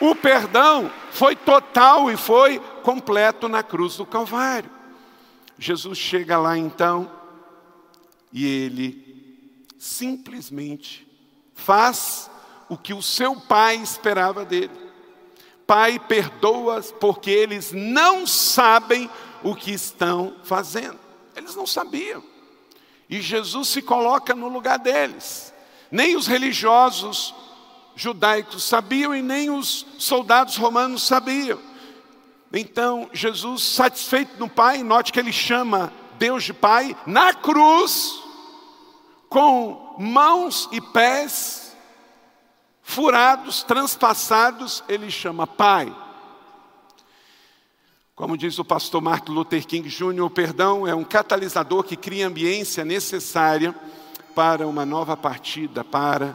o 0.00 0.14
perdão 0.14 0.90
foi 1.10 1.34
total 1.34 2.10
e 2.10 2.16
foi 2.16 2.58
completo 2.82 3.48
na 3.48 3.62
cruz 3.62 3.96
do 3.96 4.04
Calvário. 4.04 4.70
Jesus 5.58 5.96
chega 5.96 6.38
lá 6.38 6.58
então 6.58 7.10
e 8.32 8.46
ele 8.46 9.66
simplesmente 9.78 11.06
faz 11.54 12.30
o 12.68 12.76
que 12.76 12.92
o 12.92 13.02
seu 13.02 13.36
pai 13.36 13.76
esperava 13.76 14.44
dele. 14.44 14.86
Pai, 15.66 15.98
perdoa 15.98 16.80
porque 17.00 17.30
eles 17.30 17.72
não 17.72 18.26
sabem 18.26 19.10
o 19.42 19.54
que 19.54 19.72
estão 19.72 20.34
fazendo. 20.44 21.05
Eles 21.36 21.54
não 21.54 21.66
sabiam. 21.66 22.22
E 23.08 23.20
Jesus 23.20 23.68
se 23.68 23.82
coloca 23.82 24.34
no 24.34 24.48
lugar 24.48 24.78
deles. 24.78 25.52
Nem 25.90 26.16
os 26.16 26.26
religiosos 26.26 27.34
judaicos 27.94 28.64
sabiam 28.64 29.14
e 29.14 29.22
nem 29.22 29.50
os 29.50 29.86
soldados 29.98 30.56
romanos 30.56 31.06
sabiam. 31.06 31.60
Então, 32.52 33.08
Jesus, 33.12 33.62
satisfeito 33.62 34.38
no 34.38 34.48
Pai, 34.48 34.82
note 34.82 35.12
que 35.12 35.20
ele 35.20 35.32
chama 35.32 35.92
Deus 36.18 36.44
de 36.44 36.54
Pai, 36.54 36.96
na 37.06 37.34
cruz, 37.34 38.20
com 39.28 39.96
mãos 39.98 40.68
e 40.72 40.80
pés 40.80 41.76
furados, 42.82 43.64
transpassados, 43.64 44.82
ele 44.88 45.10
chama 45.10 45.46
Pai. 45.46 45.94
Como 48.16 48.34
diz 48.34 48.58
o 48.58 48.64
pastor 48.64 49.02
Martin 49.02 49.32
Luther 49.32 49.66
King 49.66 49.86
Jr., 49.90 50.22
o 50.22 50.30
perdão 50.30 50.86
é 50.86 50.94
um 50.94 51.04
catalisador 51.04 51.84
que 51.84 51.98
cria 51.98 52.24
a 52.24 52.28
ambiência 52.28 52.82
necessária 52.82 53.74
para 54.34 54.66
uma 54.66 54.86
nova 54.86 55.14
partida, 55.14 55.84
para 55.84 56.34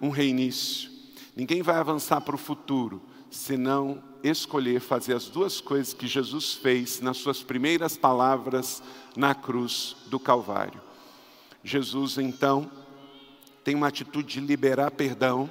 um 0.00 0.10
reinício. 0.10 0.88
Ninguém 1.34 1.60
vai 1.60 1.74
avançar 1.74 2.20
para 2.20 2.36
o 2.36 2.38
futuro 2.38 3.02
se 3.32 3.56
não 3.56 4.00
escolher 4.22 4.78
fazer 4.78 5.12
as 5.12 5.24
duas 5.24 5.60
coisas 5.60 5.92
que 5.92 6.06
Jesus 6.06 6.54
fez 6.54 7.00
nas 7.00 7.16
suas 7.16 7.42
primeiras 7.42 7.96
palavras 7.96 8.80
na 9.16 9.34
cruz 9.34 9.96
do 10.06 10.20
Calvário. 10.20 10.80
Jesus, 11.64 12.16
então, 12.16 12.70
tem 13.64 13.74
uma 13.74 13.88
atitude 13.88 14.34
de 14.34 14.46
liberar 14.46 14.92
perdão 14.92 15.50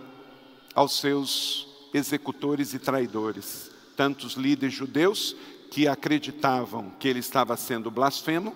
aos 0.73 0.97
seus 0.97 1.67
executores 1.93 2.73
e 2.73 2.79
traidores, 2.79 3.69
tanto 3.97 4.25
os 4.27 4.35
líderes 4.35 4.73
judeus 4.73 5.35
que 5.69 5.87
acreditavam 5.87 6.91
que 6.99 7.07
ele 7.07 7.19
estava 7.19 7.55
sendo 7.57 7.91
blasfemo, 7.91 8.55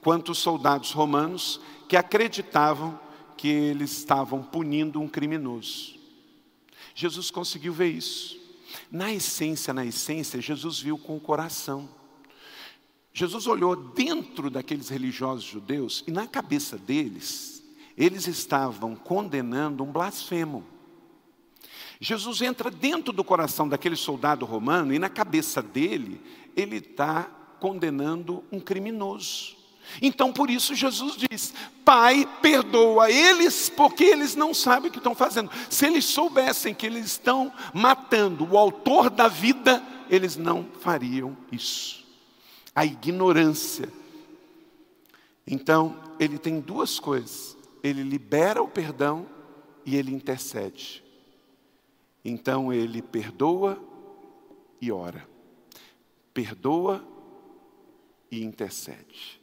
quanto 0.00 0.32
os 0.32 0.38
soldados 0.38 0.92
romanos 0.92 1.60
que 1.88 1.96
acreditavam 1.96 2.98
que 3.36 3.48
eles 3.48 3.92
estavam 3.92 4.42
punindo 4.42 5.00
um 5.00 5.08
criminoso. 5.08 5.94
Jesus 6.94 7.30
conseguiu 7.30 7.72
ver 7.72 7.88
isso. 7.88 8.38
Na 8.90 9.12
essência, 9.12 9.74
na 9.74 9.84
essência, 9.84 10.40
Jesus 10.40 10.78
viu 10.78 10.96
com 10.96 11.16
o 11.16 11.20
coração. 11.20 11.88
Jesus 13.12 13.46
olhou 13.46 13.76
dentro 13.76 14.50
daqueles 14.50 14.88
religiosos 14.88 15.44
judeus 15.44 16.04
e 16.06 16.10
na 16.10 16.26
cabeça 16.26 16.76
deles, 16.76 17.62
eles 17.96 18.26
estavam 18.26 18.96
condenando 18.96 19.84
um 19.84 19.92
blasfemo. 19.92 20.64
Jesus 22.00 22.42
entra 22.42 22.70
dentro 22.70 23.12
do 23.12 23.24
coração 23.24 23.68
daquele 23.68 23.96
soldado 23.96 24.44
romano 24.44 24.92
e 24.92 24.98
na 24.98 25.08
cabeça 25.08 25.62
dele, 25.62 26.20
ele 26.56 26.76
está 26.76 27.24
condenando 27.60 28.44
um 28.50 28.60
criminoso. 28.60 29.56
Então 30.00 30.32
por 30.32 30.50
isso 30.50 30.74
Jesus 30.74 31.16
diz: 31.16 31.54
Pai, 31.84 32.28
perdoa 32.40 33.10
eles, 33.10 33.68
porque 33.68 34.04
eles 34.04 34.34
não 34.34 34.54
sabem 34.54 34.88
o 34.88 34.92
que 34.92 34.98
estão 34.98 35.14
fazendo. 35.14 35.50
Se 35.68 35.86
eles 35.86 36.04
soubessem 36.04 36.74
que 36.74 36.86
eles 36.86 37.06
estão 37.06 37.52
matando 37.72 38.44
o 38.50 38.58
autor 38.58 39.10
da 39.10 39.28
vida, 39.28 39.82
eles 40.08 40.36
não 40.36 40.66
fariam 40.80 41.36
isso. 41.52 42.04
A 42.74 42.84
ignorância. 42.84 43.88
Então, 45.46 45.96
ele 46.18 46.38
tem 46.38 46.60
duas 46.60 46.98
coisas: 46.98 47.56
ele 47.82 48.02
libera 48.02 48.62
o 48.62 48.68
perdão 48.68 49.26
e 49.84 49.96
ele 49.96 50.12
intercede. 50.12 51.03
Então, 52.24 52.72
ele 52.72 53.02
perdoa 53.02 53.78
e 54.80 54.90
ora, 54.90 55.28
perdoa 56.32 57.04
e 58.30 58.42
intercede. 58.42 59.40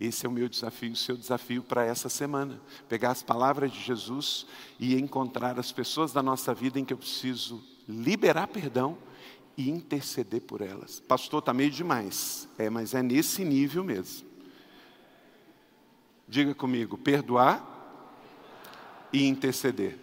Esse 0.00 0.24
é 0.24 0.28
o 0.28 0.32
meu 0.32 0.48
desafio, 0.48 0.92
o 0.92 0.96
seu 0.96 1.14
desafio 1.14 1.62
para 1.62 1.84
essa 1.84 2.08
semana. 2.08 2.58
Pegar 2.88 3.10
as 3.10 3.22
palavras 3.22 3.70
de 3.70 3.78
Jesus 3.80 4.46
e 4.78 4.94
encontrar 4.98 5.58
as 5.58 5.70
pessoas 5.70 6.10
da 6.10 6.22
nossa 6.22 6.54
vida 6.54 6.80
em 6.80 6.84
que 6.86 6.92
eu 6.94 6.96
preciso 6.96 7.62
liberar 7.86 8.46
perdão 8.46 8.96
e 9.58 9.68
interceder 9.68 10.40
por 10.40 10.62
elas. 10.62 11.00
Pastor, 11.00 11.40
está 11.40 11.52
meio 11.52 11.70
demais. 11.70 12.48
É, 12.56 12.70
mas 12.70 12.94
é 12.94 13.02
nesse 13.02 13.44
nível 13.44 13.84
mesmo. 13.84 14.26
Diga 16.26 16.54
comigo, 16.54 16.96
perdoar 16.96 17.66
e 19.12 19.26
interceder. 19.26 19.98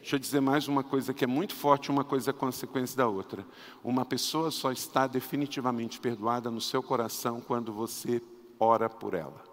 Deixa 0.00 0.16
eu 0.16 0.18
dizer 0.18 0.40
mais 0.40 0.66
uma 0.66 0.82
coisa 0.82 1.12
que 1.12 1.24
é 1.24 1.26
muito 1.26 1.54
forte, 1.54 1.90
uma 1.90 2.04
coisa 2.04 2.30
é 2.30 2.32
consequência 2.32 2.96
da 2.96 3.06
outra. 3.06 3.46
Uma 3.84 4.04
pessoa 4.04 4.50
só 4.50 4.72
está 4.72 5.06
definitivamente 5.06 6.00
perdoada 6.00 6.50
no 6.50 6.60
seu 6.60 6.82
coração 6.82 7.40
quando 7.40 7.70
você 7.70 8.22
ora 8.58 8.88
por 8.88 9.12
ela. 9.12 9.44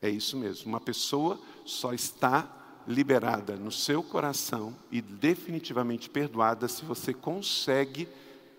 É 0.00 0.10
isso 0.10 0.36
mesmo, 0.36 0.68
uma 0.68 0.80
pessoa 0.80 1.40
só 1.64 1.92
está 1.92 2.54
liberada 2.86 3.56
no 3.56 3.72
seu 3.72 4.02
coração 4.02 4.76
e 4.90 5.00
definitivamente 5.00 6.08
perdoada 6.08 6.68
se 6.68 6.84
você 6.84 7.12
consegue 7.12 8.08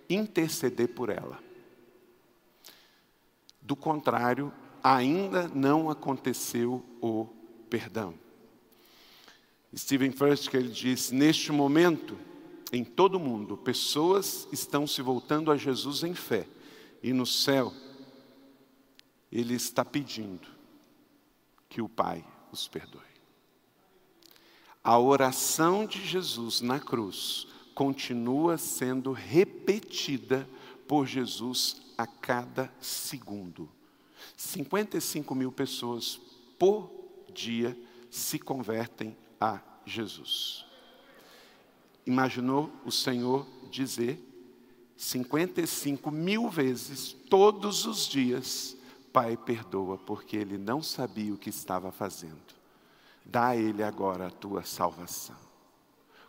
interceder 0.09 0.89
por 0.89 1.09
ela. 1.09 1.39
Do 3.61 3.75
contrário, 3.75 4.51
ainda 4.83 5.47
não 5.47 5.89
aconteceu 5.89 6.83
o 6.99 7.27
perdão. 7.69 8.13
Stephen 9.75 10.11
First, 10.11 10.49
que 10.49 10.57
ele 10.57 10.69
diz, 10.69 11.11
neste 11.11 11.51
momento, 11.51 12.17
em 12.71 12.83
todo 12.83 13.15
o 13.15 13.19
mundo, 13.19 13.57
pessoas 13.57 14.47
estão 14.51 14.85
se 14.85 15.01
voltando 15.01 15.51
a 15.51 15.57
Jesus 15.57 16.03
em 16.03 16.13
fé 16.13 16.47
e 17.01 17.13
no 17.13 17.25
céu, 17.25 17.73
Ele 19.31 19.55
está 19.55 19.83
pedindo 19.83 20.47
que 21.67 21.81
o 21.81 21.89
Pai 21.89 22.23
os 22.51 22.67
perdoe. 22.67 23.01
A 24.83 24.97
oração 24.97 25.85
de 25.85 26.05
Jesus 26.05 26.61
na 26.61 26.79
cruz 26.79 27.47
continua 27.73 28.57
sendo 28.57 29.11
repetida 29.11 30.49
por 30.87 31.05
Jesus 31.05 31.81
a 31.97 32.07
cada 32.07 32.73
segundo. 32.79 33.69
55 34.35 35.35
mil 35.35 35.51
pessoas 35.51 36.19
por 36.57 36.89
dia 37.33 37.77
se 38.09 38.39
convertem 38.39 39.15
a 39.39 39.59
Jesus. 39.85 40.65
Imaginou 42.05 42.71
o 42.85 42.91
Senhor 42.91 43.45
dizer 43.69 44.25
55 44.97 46.11
mil 46.11 46.49
vezes, 46.49 47.13
todos 47.29 47.85
os 47.85 48.07
dias, 48.07 48.75
Pai, 49.13 49.35
perdoa, 49.37 49.97
porque 49.97 50.37
ele 50.37 50.57
não 50.57 50.83
sabia 50.83 51.33
o 51.33 51.37
que 51.37 51.49
estava 51.49 51.91
fazendo. 51.91 52.37
Dá 53.25 53.47
a 53.47 53.55
ele 53.55 53.81
agora 53.81 54.27
a 54.27 54.31
tua 54.31 54.63
salvação. 54.63 55.35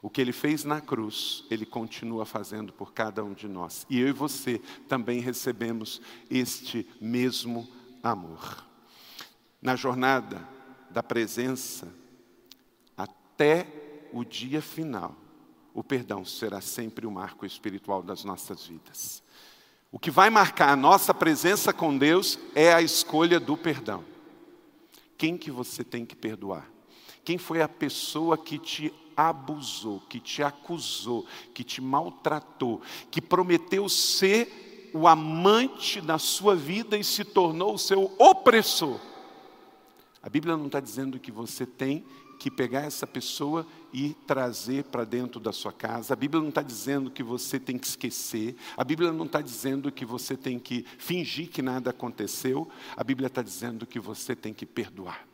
O 0.01 0.09
que 0.09 0.21
ele 0.21 0.33
fez 0.33 0.65
na 0.65 0.81
cruz, 0.81 1.45
ele 1.51 1.67
continua 1.67 2.25
fazendo 2.25 2.73
por 2.73 2.93
cada 2.93 3.23
um 3.23 3.35
de 3.35 3.47
nós. 3.47 3.87
E 3.91 4.01
eu 4.01 4.09
e 4.09 4.13
você 4.13 4.59
também 4.89 5.21
recebemos 5.21 6.01
este 6.31 6.89
mesmo 7.01 7.69
amor. 8.03 8.65
Na 9.61 9.77
jornada 9.77 10.49
da 10.91 11.03
presença, 11.03 11.93
até 13.41 13.67
o 14.13 14.23
dia 14.23 14.61
final, 14.61 15.17
o 15.73 15.83
perdão 15.83 16.27
será 16.27 16.61
sempre 16.61 17.07
o 17.07 17.11
marco 17.11 17.47
espiritual 17.47 18.03
das 18.03 18.23
nossas 18.23 18.67
vidas. 18.67 19.23
O 19.91 19.99
que 19.99 20.11
vai 20.11 20.29
marcar 20.29 20.69
a 20.69 20.77
nossa 20.77 21.15
presença 21.15 21.73
com 21.73 21.97
Deus 21.97 22.39
é 22.55 22.71
a 22.71 22.83
escolha 22.83 23.41
do 23.41 23.57
perdão. 23.57 24.05
Quem 25.17 25.39
que 25.39 25.51
você 25.51 25.83
tem 25.83 26.05
que 26.05 26.15
perdoar? 26.15 26.71
Quem 27.25 27.39
foi 27.39 27.63
a 27.63 27.69
pessoa 27.69 28.37
que 28.37 28.59
te 28.59 28.93
abusou, 29.17 30.01
que 30.01 30.21
te 30.21 30.43
acusou, 30.43 31.25
que 31.55 31.65
te 31.65 31.81
maltratou, 31.81 32.83
que 33.11 33.23
prometeu 33.23 33.89
ser 33.89 34.91
o 34.93 35.09
amante 35.09 35.99
da 36.03 36.19
sua 36.19 36.55
vida 36.55 36.95
e 36.99 37.03
se 37.03 37.25
tornou 37.25 37.73
o 37.73 37.79
seu 37.79 38.15
opressor? 38.19 39.01
A 40.23 40.29
Bíblia 40.29 40.59
não 40.59 40.67
está 40.67 40.79
dizendo 40.79 41.19
que 41.19 41.33
você 41.33 41.65
tem 41.65 42.05
que 42.41 42.51
pegar 42.51 42.81
essa 42.81 43.07
pessoa 43.07 43.67
e 43.93 44.15
trazer 44.27 44.85
para 44.85 45.05
dentro 45.05 45.39
da 45.39 45.53
sua 45.53 45.75
casa. 45.75 46.15
A 46.15 46.17
Bíblia 46.17 46.41
não 46.41 46.49
está 46.49 46.63
dizendo 46.63 47.11
que 47.11 47.23
você 47.23 47.61
tem 47.61 47.79
que 47.79 47.87
esquecer. 47.87 48.57
A 48.79 48.83
Bíblia 48.83 49.13
não 49.13 49.27
está 49.27 49.43
dizendo 49.43 49.93
que 49.93 50.07
você 50.07 50.39
tem 50.39 50.59
que 50.59 50.87
fingir 50.97 51.51
que 51.51 51.61
nada 51.61 51.91
aconteceu. 51.91 52.67
A 52.97 53.05
Bíblia 53.05 53.27
está 53.27 53.43
dizendo 53.43 53.87
que 53.87 54.01
você 54.01 54.35
tem 54.35 54.55
que 54.55 54.65
perdoar, 54.65 55.29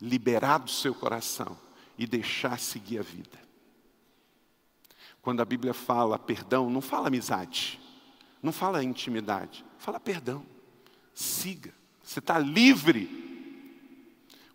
liberar 0.00 0.58
do 0.58 0.70
seu 0.70 0.92
coração 0.92 1.56
e 1.96 2.08
deixar 2.08 2.58
seguir 2.58 2.98
a 2.98 3.02
vida. 3.02 3.38
Quando 5.22 5.42
a 5.42 5.44
Bíblia 5.44 5.72
fala 5.72 6.18
perdão, 6.18 6.68
não 6.68 6.80
fala 6.80 7.06
amizade, 7.06 7.80
não 8.42 8.50
fala 8.50 8.82
intimidade, 8.82 9.64
fala 9.78 10.00
perdão. 10.00 10.44
Siga, 11.14 11.72
você 12.02 12.18
está 12.18 12.36
livre 12.36 13.23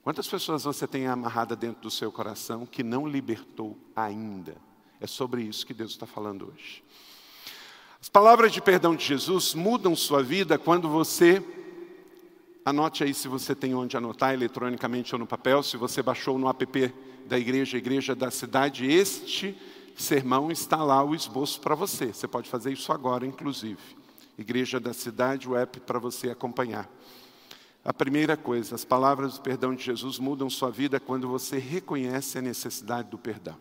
Quantas 0.10 0.28
pessoas 0.28 0.64
você 0.64 0.88
tem 0.88 1.06
amarrada 1.06 1.56
dentro 1.56 1.84
do 1.84 1.92
seu 1.92 2.12
coração 2.12 2.66
que 2.66 2.82
não 2.82 3.08
libertou 3.08 3.78
ainda? 3.96 4.56
É 5.00 5.06
sobre 5.06 5.44
isso 5.44 5.64
que 5.64 5.72
Deus 5.72 5.92
está 5.92 6.08
falando 6.08 6.52
hoje. 6.52 6.84
As 8.02 8.10
palavras 8.10 8.52
de 8.52 8.60
perdão 8.60 8.96
de 8.96 9.06
Jesus 9.06 9.54
mudam 9.54 9.96
sua 9.96 10.24
vida 10.24 10.58
quando 10.58 10.90
você. 10.90 11.46
Anote 12.66 13.04
aí 13.04 13.14
se 13.14 13.28
você 13.28 13.54
tem 13.54 13.76
onde 13.76 13.96
anotar, 13.96 14.34
eletronicamente 14.34 15.14
ou 15.14 15.20
no 15.20 15.28
papel, 15.28 15.62
se 15.62 15.78
você 15.78 16.02
baixou 16.02 16.40
no 16.40 16.50
app 16.50 16.92
da 17.28 17.38
igreja, 17.38 17.78
Igreja 17.78 18.16
da 18.16 18.32
Cidade, 18.32 18.92
este 18.92 19.56
sermão 19.96 20.50
está 20.50 20.84
lá 20.84 21.04
o 21.04 21.14
esboço 21.14 21.62
para 21.62 21.76
você. 21.76 22.08
Você 22.08 22.28
pode 22.28 22.50
fazer 22.50 22.74
isso 22.74 22.92
agora, 22.92 23.28
inclusive. 23.28 23.78
Igreja 24.40 24.80
da 24.80 24.92
Cidade, 24.92 25.48
o 25.48 25.56
app 25.56 25.80
para 25.82 26.00
você 26.00 26.32
acompanhar. 26.32 26.90
A 27.84 27.94
primeira 27.94 28.36
coisa, 28.36 28.76
as 28.76 28.84
palavras 28.84 29.36
do 29.36 29.42
perdão 29.42 29.74
de 29.74 29.84
Jesus 29.84 30.20
mudam 30.20 30.50
sua 30.50 30.70
vida 30.70 31.00
quando 31.00 31.28
você 31.28 31.58
reconhece 31.58 32.38
a 32.38 32.42
necessidade 32.42 33.10
do 33.10 33.18
perdão. 33.18 33.58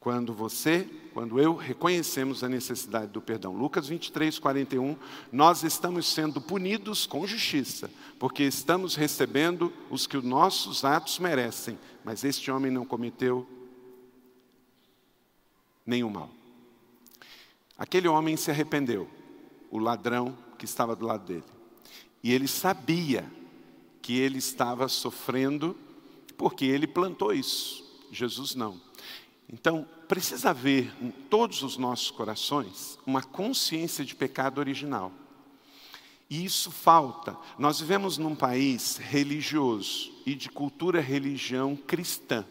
Quando 0.00 0.32
você, 0.32 0.88
quando 1.12 1.38
eu 1.38 1.54
reconhecemos 1.54 2.42
a 2.42 2.48
necessidade 2.48 3.12
do 3.12 3.20
perdão. 3.20 3.52
Lucas 3.52 3.88
23, 3.88 4.38
41, 4.38 4.96
nós 5.30 5.64
estamos 5.64 6.06
sendo 6.06 6.40
punidos 6.40 7.04
com 7.04 7.26
justiça, 7.26 7.90
porque 8.18 8.44
estamos 8.44 8.94
recebendo 8.94 9.72
os 9.90 10.06
que 10.06 10.16
os 10.16 10.24
nossos 10.24 10.84
atos 10.84 11.18
merecem, 11.18 11.78
mas 12.04 12.24
este 12.24 12.50
homem 12.50 12.70
não 12.70 12.86
cometeu 12.86 13.46
nenhum 15.84 16.10
mal. 16.10 16.30
Aquele 17.76 18.08
homem 18.08 18.36
se 18.36 18.50
arrependeu, 18.50 19.08
o 19.70 19.78
ladrão 19.78 20.36
que 20.56 20.64
estava 20.64 20.96
do 20.96 21.04
lado 21.04 21.26
dele. 21.26 21.57
E 22.22 22.32
ele 22.32 22.48
sabia 22.48 23.24
que 24.02 24.18
ele 24.18 24.38
estava 24.38 24.88
sofrendo 24.88 25.76
porque 26.36 26.64
ele 26.64 26.86
plantou 26.86 27.32
isso. 27.32 27.84
Jesus 28.10 28.54
não. 28.54 28.80
Então, 29.52 29.86
precisa 30.06 30.50
haver 30.50 30.92
em 31.00 31.10
todos 31.10 31.62
os 31.62 31.76
nossos 31.76 32.10
corações 32.10 32.98
uma 33.06 33.22
consciência 33.22 34.04
de 34.04 34.14
pecado 34.14 34.58
original. 34.58 35.12
E 36.30 36.44
isso 36.44 36.70
falta. 36.70 37.36
Nós 37.58 37.80
vivemos 37.80 38.18
num 38.18 38.34
país 38.34 38.98
religioso 38.98 40.12
e 40.26 40.34
de 40.34 40.50
cultura 40.50 41.00
religião 41.00 41.74
cristã. 41.74 42.44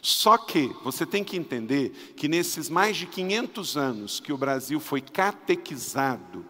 Só 0.00 0.38
que 0.38 0.70
você 0.82 1.04
tem 1.04 1.22
que 1.22 1.36
entender 1.36 2.14
que 2.16 2.28
nesses 2.28 2.68
mais 2.68 2.96
de 2.96 3.06
500 3.06 3.76
anos 3.76 4.20
que 4.20 4.32
o 4.32 4.36
Brasil 4.36 4.80
foi 4.80 5.00
catequizado, 5.00 6.44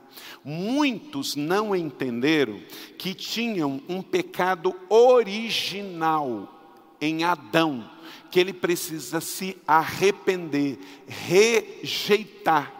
muitos 0.44 1.36
não 1.36 1.74
entenderam 1.74 2.60
que 2.98 3.14
tinham 3.14 3.82
um 3.88 4.02
pecado 4.02 4.74
original 4.88 6.60
em 7.00 7.24
Adão, 7.24 7.90
que 8.30 8.38
ele 8.38 8.52
precisa 8.52 9.20
se 9.20 9.56
arrepender, 9.66 10.78
rejeitar. 11.06 12.72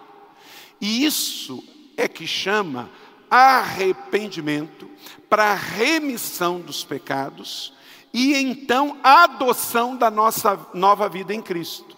E 0.81 1.05
isso 1.05 1.63
é 1.97 2.07
que 2.09 2.27
chama 2.27 2.91
arrependimento 3.29 4.89
para 5.29 5.55
remissão 5.55 6.61
dos 6.61 6.85
pecados 6.85 7.73
e 8.13 8.35
então 8.35 8.99
a 9.03 9.25
adoção 9.25 9.97
da 9.97 10.11
nossa 10.11 10.69
nova 10.75 11.09
vida 11.09 11.33
em 11.33 11.41
Cristo. 11.41 11.97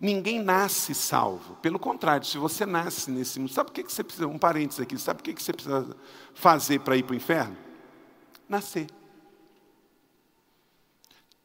Ninguém 0.00 0.42
nasce 0.42 0.94
salvo. 0.94 1.56
Pelo 1.56 1.78
contrário, 1.78 2.26
se 2.26 2.38
você 2.38 2.66
nasce 2.66 3.10
nesse 3.10 3.38
mundo, 3.38 3.52
sabe 3.52 3.70
o 3.70 3.72
que 3.72 3.82
você 3.82 4.04
precisa? 4.04 4.26
Um 4.26 4.38
parênteses 4.38 4.80
aqui, 4.80 4.98
sabe 4.98 5.20
o 5.20 5.22
que 5.22 5.42
você 5.42 5.52
precisa 5.52 5.96
fazer 6.34 6.80
para 6.80 6.96
ir 6.96 7.02
para 7.02 7.12
o 7.14 7.16
inferno? 7.16 7.56
Nascer. 8.48 8.86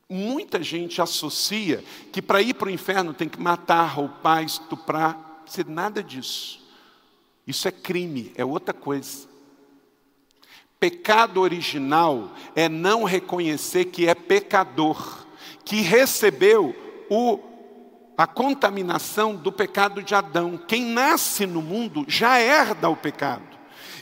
Muita 0.10 0.62
gente 0.62 1.02
associa 1.02 1.84
que 2.12 2.22
para 2.22 2.42
ir 2.42 2.54
para 2.54 2.68
o 2.68 2.72
inferno 2.72 3.14
tem 3.14 3.30
que 3.30 3.40
matar, 3.40 3.86
roubar, 3.86 4.44
estuprar. 4.44 5.30
Nada 5.68 6.04
disso. 6.04 6.62
Isso 7.48 7.68
é 7.68 7.72
crime, 7.72 8.32
é 8.36 8.44
outra 8.44 8.74
coisa. 8.74 9.31
Pecado 10.82 11.40
original 11.40 12.32
é 12.56 12.68
não 12.68 13.04
reconhecer 13.04 13.86
que 13.86 14.08
é 14.08 14.16
pecador, 14.16 15.28
que 15.64 15.82
recebeu 15.82 16.76
o, 17.08 17.40
a 18.18 18.26
contaminação 18.26 19.36
do 19.36 19.52
pecado 19.52 20.02
de 20.02 20.16
Adão. 20.16 20.58
Quem 20.58 20.84
nasce 20.84 21.46
no 21.46 21.62
mundo 21.62 22.04
já 22.08 22.40
herda 22.40 22.90
o 22.90 22.96
pecado. 22.96 23.44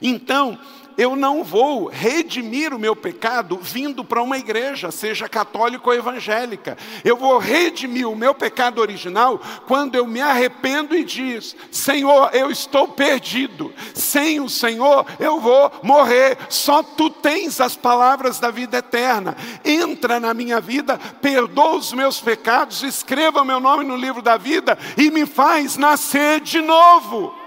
Então, 0.02 0.58
eu 0.98 1.16
não 1.16 1.44
vou 1.44 1.88
redimir 1.88 2.74
o 2.74 2.80
meu 2.80 2.96
pecado 2.96 3.58
vindo 3.62 4.04
para 4.04 4.22
uma 4.22 4.38
igreja, 4.38 4.92
seja 4.92 5.30
católica 5.30 5.88
ou 5.88 5.94
evangélica. 5.94 6.78
Eu 7.04 7.16
vou 7.16 7.38
redimir 7.38 8.08
o 8.08 8.16
meu 8.16 8.36
pecado 8.36 8.80
original 8.80 9.40
quando 9.66 9.96
eu 9.96 10.06
me 10.06 10.22
arrependo 10.22 10.96
e 10.96 11.04
diz: 11.04 11.56
Senhor, 11.72 12.30
eu 12.34 12.52
estou 12.52 12.90
perdido. 12.90 13.74
Sem 13.94 14.40
o 14.40 14.50
Senhor 14.50 15.06
eu 15.20 15.40
vou 15.40 15.72
morrer. 15.84 16.38
Só 16.50 16.84
tu 16.84 17.10
tens 17.10 17.62
as 17.62 17.76
palavras 17.76 18.40
da 18.40 18.52
vida 18.52 18.78
eterna. 18.78 19.38
Entra 19.64 20.20
na 20.20 20.34
minha 20.34 20.60
vida, 20.60 21.00
perdoa 21.22 21.78
os 21.78 21.94
meus 21.94 22.20
pecados, 22.20 22.84
escreva 22.84 23.46
meu 23.46 23.60
nome 23.60 23.86
no 23.86 23.96
livro 23.96 24.22
da 24.22 24.38
vida 24.38 24.78
e 24.98 25.10
me 25.10 25.26
faz 25.26 25.78
nascer 25.78 26.42
de 26.42 26.62
novo. 26.62 27.39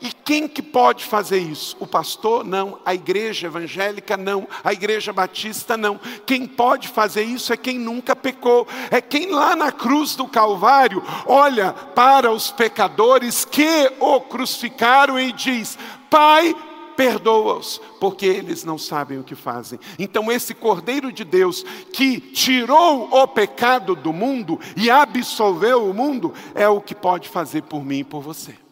E 0.00 0.12
quem 0.12 0.46
que 0.46 0.60
pode 0.60 1.04
fazer 1.04 1.38
isso? 1.38 1.74
O 1.80 1.86
pastor? 1.86 2.44
Não. 2.44 2.78
A 2.84 2.94
igreja 2.94 3.46
evangélica? 3.46 4.16
Não. 4.16 4.46
A 4.62 4.72
igreja 4.72 5.12
batista? 5.12 5.76
Não. 5.76 5.98
Quem 6.26 6.46
pode 6.46 6.88
fazer 6.88 7.22
isso 7.22 7.52
é 7.52 7.56
quem 7.56 7.78
nunca 7.78 8.14
pecou. 8.14 8.68
É 8.90 9.00
quem 9.00 9.30
lá 9.30 9.56
na 9.56 9.72
cruz 9.72 10.14
do 10.14 10.28
Calvário 10.28 11.02
olha 11.24 11.72
para 11.72 12.30
os 12.30 12.50
pecadores 12.50 13.44
que 13.46 13.90
o 13.98 14.20
crucificaram 14.20 15.18
e 15.18 15.32
diz: 15.32 15.78
Pai, 16.10 16.54
perdoa-os, 16.94 17.80
porque 17.98 18.26
eles 18.26 18.64
não 18.64 18.76
sabem 18.76 19.18
o 19.18 19.24
que 19.24 19.34
fazem. 19.34 19.78
Então, 19.98 20.30
esse 20.30 20.52
Cordeiro 20.52 21.10
de 21.10 21.24
Deus 21.24 21.64
que 21.92 22.20
tirou 22.20 23.08
o 23.10 23.26
pecado 23.26 23.96
do 23.96 24.12
mundo 24.12 24.60
e 24.76 24.90
absolveu 24.90 25.88
o 25.88 25.94
mundo, 25.94 26.34
é 26.54 26.68
o 26.68 26.82
que 26.82 26.94
pode 26.94 27.30
fazer 27.30 27.62
por 27.62 27.82
mim 27.82 28.00
e 28.00 28.04
por 28.04 28.20
você. 28.20 28.65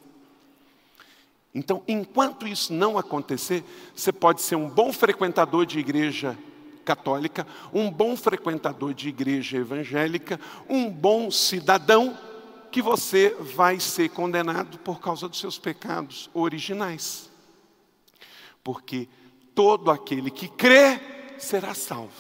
Então, 1.55 1.83
enquanto 1.87 2.49
isso 2.49 2.73
não 2.73 2.99
acontecer, 2.99 3.63
você 3.95 4.13
pode 4.13 4.43
ser 4.43 4.57
um 4.57 4.69
bom 4.69 4.93
frequentador 4.93 5.65
de 5.65 5.79
igreja 5.79 6.37
católica, 6.85 7.47
um 7.73 7.89
bom 7.89 8.17
frequentador 8.17 8.93
de 8.93 9.09
igreja 9.09 9.59
evangélica, 9.59 10.41
um 10.69 10.91
bom 10.91 11.31
cidadão, 11.31 12.19
que 12.73 12.83
você 12.83 13.37
vai 13.39 13.79
ser 13.79 14.11
condenado 14.11 14.79
por 14.79 15.01
causa 15.01 15.29
dos 15.29 15.39
seus 15.39 15.57
pecados 15.57 16.29
originais. 16.35 17.31
Porque 18.65 19.09
todo 19.55 19.93
aquele 19.93 20.33
que 20.33 20.49
crê 20.49 21.01
será 21.39 21.73
salvo, 21.73 22.11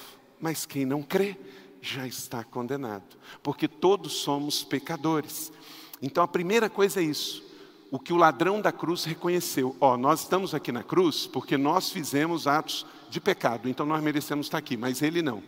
mas 0.41 0.65
quem 0.65 0.87
não 0.87 1.03
crê 1.03 1.37
já 1.83 2.07
está 2.07 2.45
condenado, 2.45 3.17
porque 3.43 3.67
todos 3.67 4.13
somos 4.13 4.63
pecadores. 4.63 5.53
Então 6.01 6.23
a 6.23 6.29
primeira 6.29 6.71
coisa 6.71 7.01
é 7.01 7.03
isso 7.03 7.54
o 7.91 7.99
que 7.99 8.13
o 8.13 8.17
ladrão 8.17 8.61
da 8.61 8.73
cruz 8.73 9.05
reconheceu. 9.05 9.77
Ó, 9.81 9.95
oh, 9.95 9.97
nós 9.97 10.21
estamos 10.21 10.55
aqui 10.55 10.73
na 10.73 10.83
cruz 10.83 11.27
porque 11.27 11.57
nós 11.57 11.91
fizemos 11.91 12.47
atos 12.47 12.87
de 13.09 13.21
pecado, 13.21 13.69
então 13.69 13.87
nós 13.87 14.03
merecemos 14.03 14.47
estar 14.47 14.59
aqui, 14.59 14.77
mas 14.77 15.03
ele 15.03 15.23
não. 15.23 15.43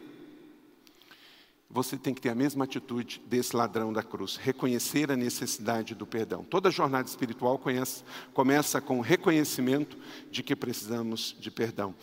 Você 1.68 1.96
tem 1.96 2.14
que 2.14 2.20
ter 2.20 2.28
a 2.28 2.34
mesma 2.34 2.64
atitude 2.64 3.20
desse 3.26 3.54
ladrão 3.54 3.92
da 3.92 4.02
cruz, 4.02 4.36
reconhecer 4.36 5.10
a 5.10 5.16
necessidade 5.16 5.94
do 5.94 6.06
perdão. 6.06 6.44
Toda 6.44 6.70
jornada 6.70 7.08
espiritual 7.08 7.58
conhece, 7.58 8.04
começa 8.32 8.80
com 8.80 8.98
o 8.98 9.02
reconhecimento 9.02 9.98
de 10.30 10.42
que 10.42 10.54
precisamos 10.54 11.36
de 11.40 11.50
perdão. 11.50 11.94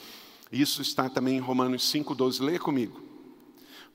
Isso 0.51 0.81
está 0.81 1.09
também 1.09 1.37
em 1.37 1.39
Romanos 1.39 1.91
5,12. 1.91 2.43
Lê 2.43 2.59
comigo. 2.59 3.01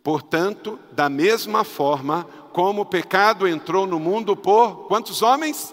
Portanto, 0.03 0.79
da 0.91 1.09
mesma 1.09 1.63
forma 1.63 2.25
como 2.53 2.83
o 2.83 2.87
pecado 2.87 3.47
entrou 3.47 3.87
no 3.87 4.01
mundo 4.01 4.35
por 4.35 4.89
quantos 4.89 5.23
homens? 5.23 5.73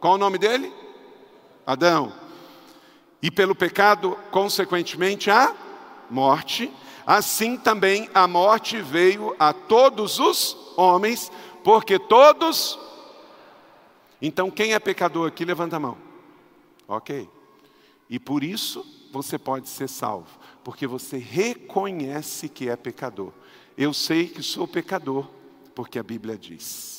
Qual 0.00 0.14
o 0.14 0.18
nome 0.18 0.38
dele? 0.38 0.72
Adão. 1.66 2.12
E 3.20 3.30
pelo 3.30 3.54
pecado, 3.54 4.16
consequentemente, 4.30 5.30
a 5.30 5.54
morte. 6.08 6.72
Assim 7.06 7.56
também 7.56 8.08
a 8.14 8.28
morte 8.28 8.80
veio 8.80 9.34
a 9.38 9.52
todos 9.52 10.18
os 10.18 10.56
homens, 10.76 11.32
porque 11.64 11.98
todos. 11.98 12.78
Então, 14.20 14.50
quem 14.50 14.74
é 14.74 14.78
pecador 14.78 15.28
aqui, 15.28 15.44
levanta 15.44 15.76
a 15.76 15.80
mão. 15.80 15.96
Ok. 16.86 17.28
E 18.08 18.18
por 18.18 18.42
isso 18.42 18.84
você 19.12 19.38
pode 19.38 19.68
ser 19.68 19.88
salvo, 19.88 20.38
porque 20.64 20.86
você 20.86 21.18
reconhece 21.18 22.48
que 22.48 22.68
é 22.68 22.76
pecador. 22.76 23.32
Eu 23.76 23.92
sei 23.92 24.28
que 24.28 24.42
sou 24.42 24.66
pecador, 24.66 25.28
porque 25.74 25.98
a 25.98 26.02
Bíblia 26.02 26.36
diz. 26.36 26.97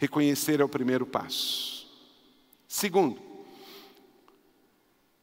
Reconhecer 0.00 0.60
é 0.60 0.64
o 0.64 0.68
primeiro 0.68 1.04
passo. 1.04 1.86
Segundo, 2.66 3.20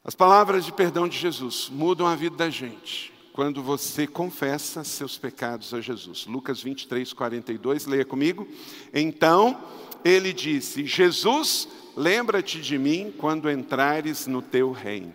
as 0.03 0.13
palavras 0.13 0.63
de 0.63 0.71
perdão 0.71 1.07
de 1.07 1.17
Jesus 1.17 1.67
mudam 1.67 2.05
a 2.05 2.15
vida 2.15 2.37
da 2.37 2.47
gente 2.51 3.11
quando 3.33 3.63
você 3.63 4.05
confessa 4.05 4.83
seus 4.83 5.17
pecados 5.17 5.73
a 5.73 5.81
Jesus. 5.81 6.27
Lucas 6.27 6.61
23, 6.61 7.11
42, 7.11 7.87
leia 7.87 8.05
comigo. 8.05 8.47
Então 8.93 9.59
ele 10.05 10.31
disse: 10.31 10.85
Jesus, 10.85 11.67
lembra-te 11.95 12.61
de 12.61 12.77
mim 12.77 13.11
quando 13.17 13.49
entrares 13.49 14.27
no 14.27 14.43
teu 14.43 14.71
reino. 14.71 15.13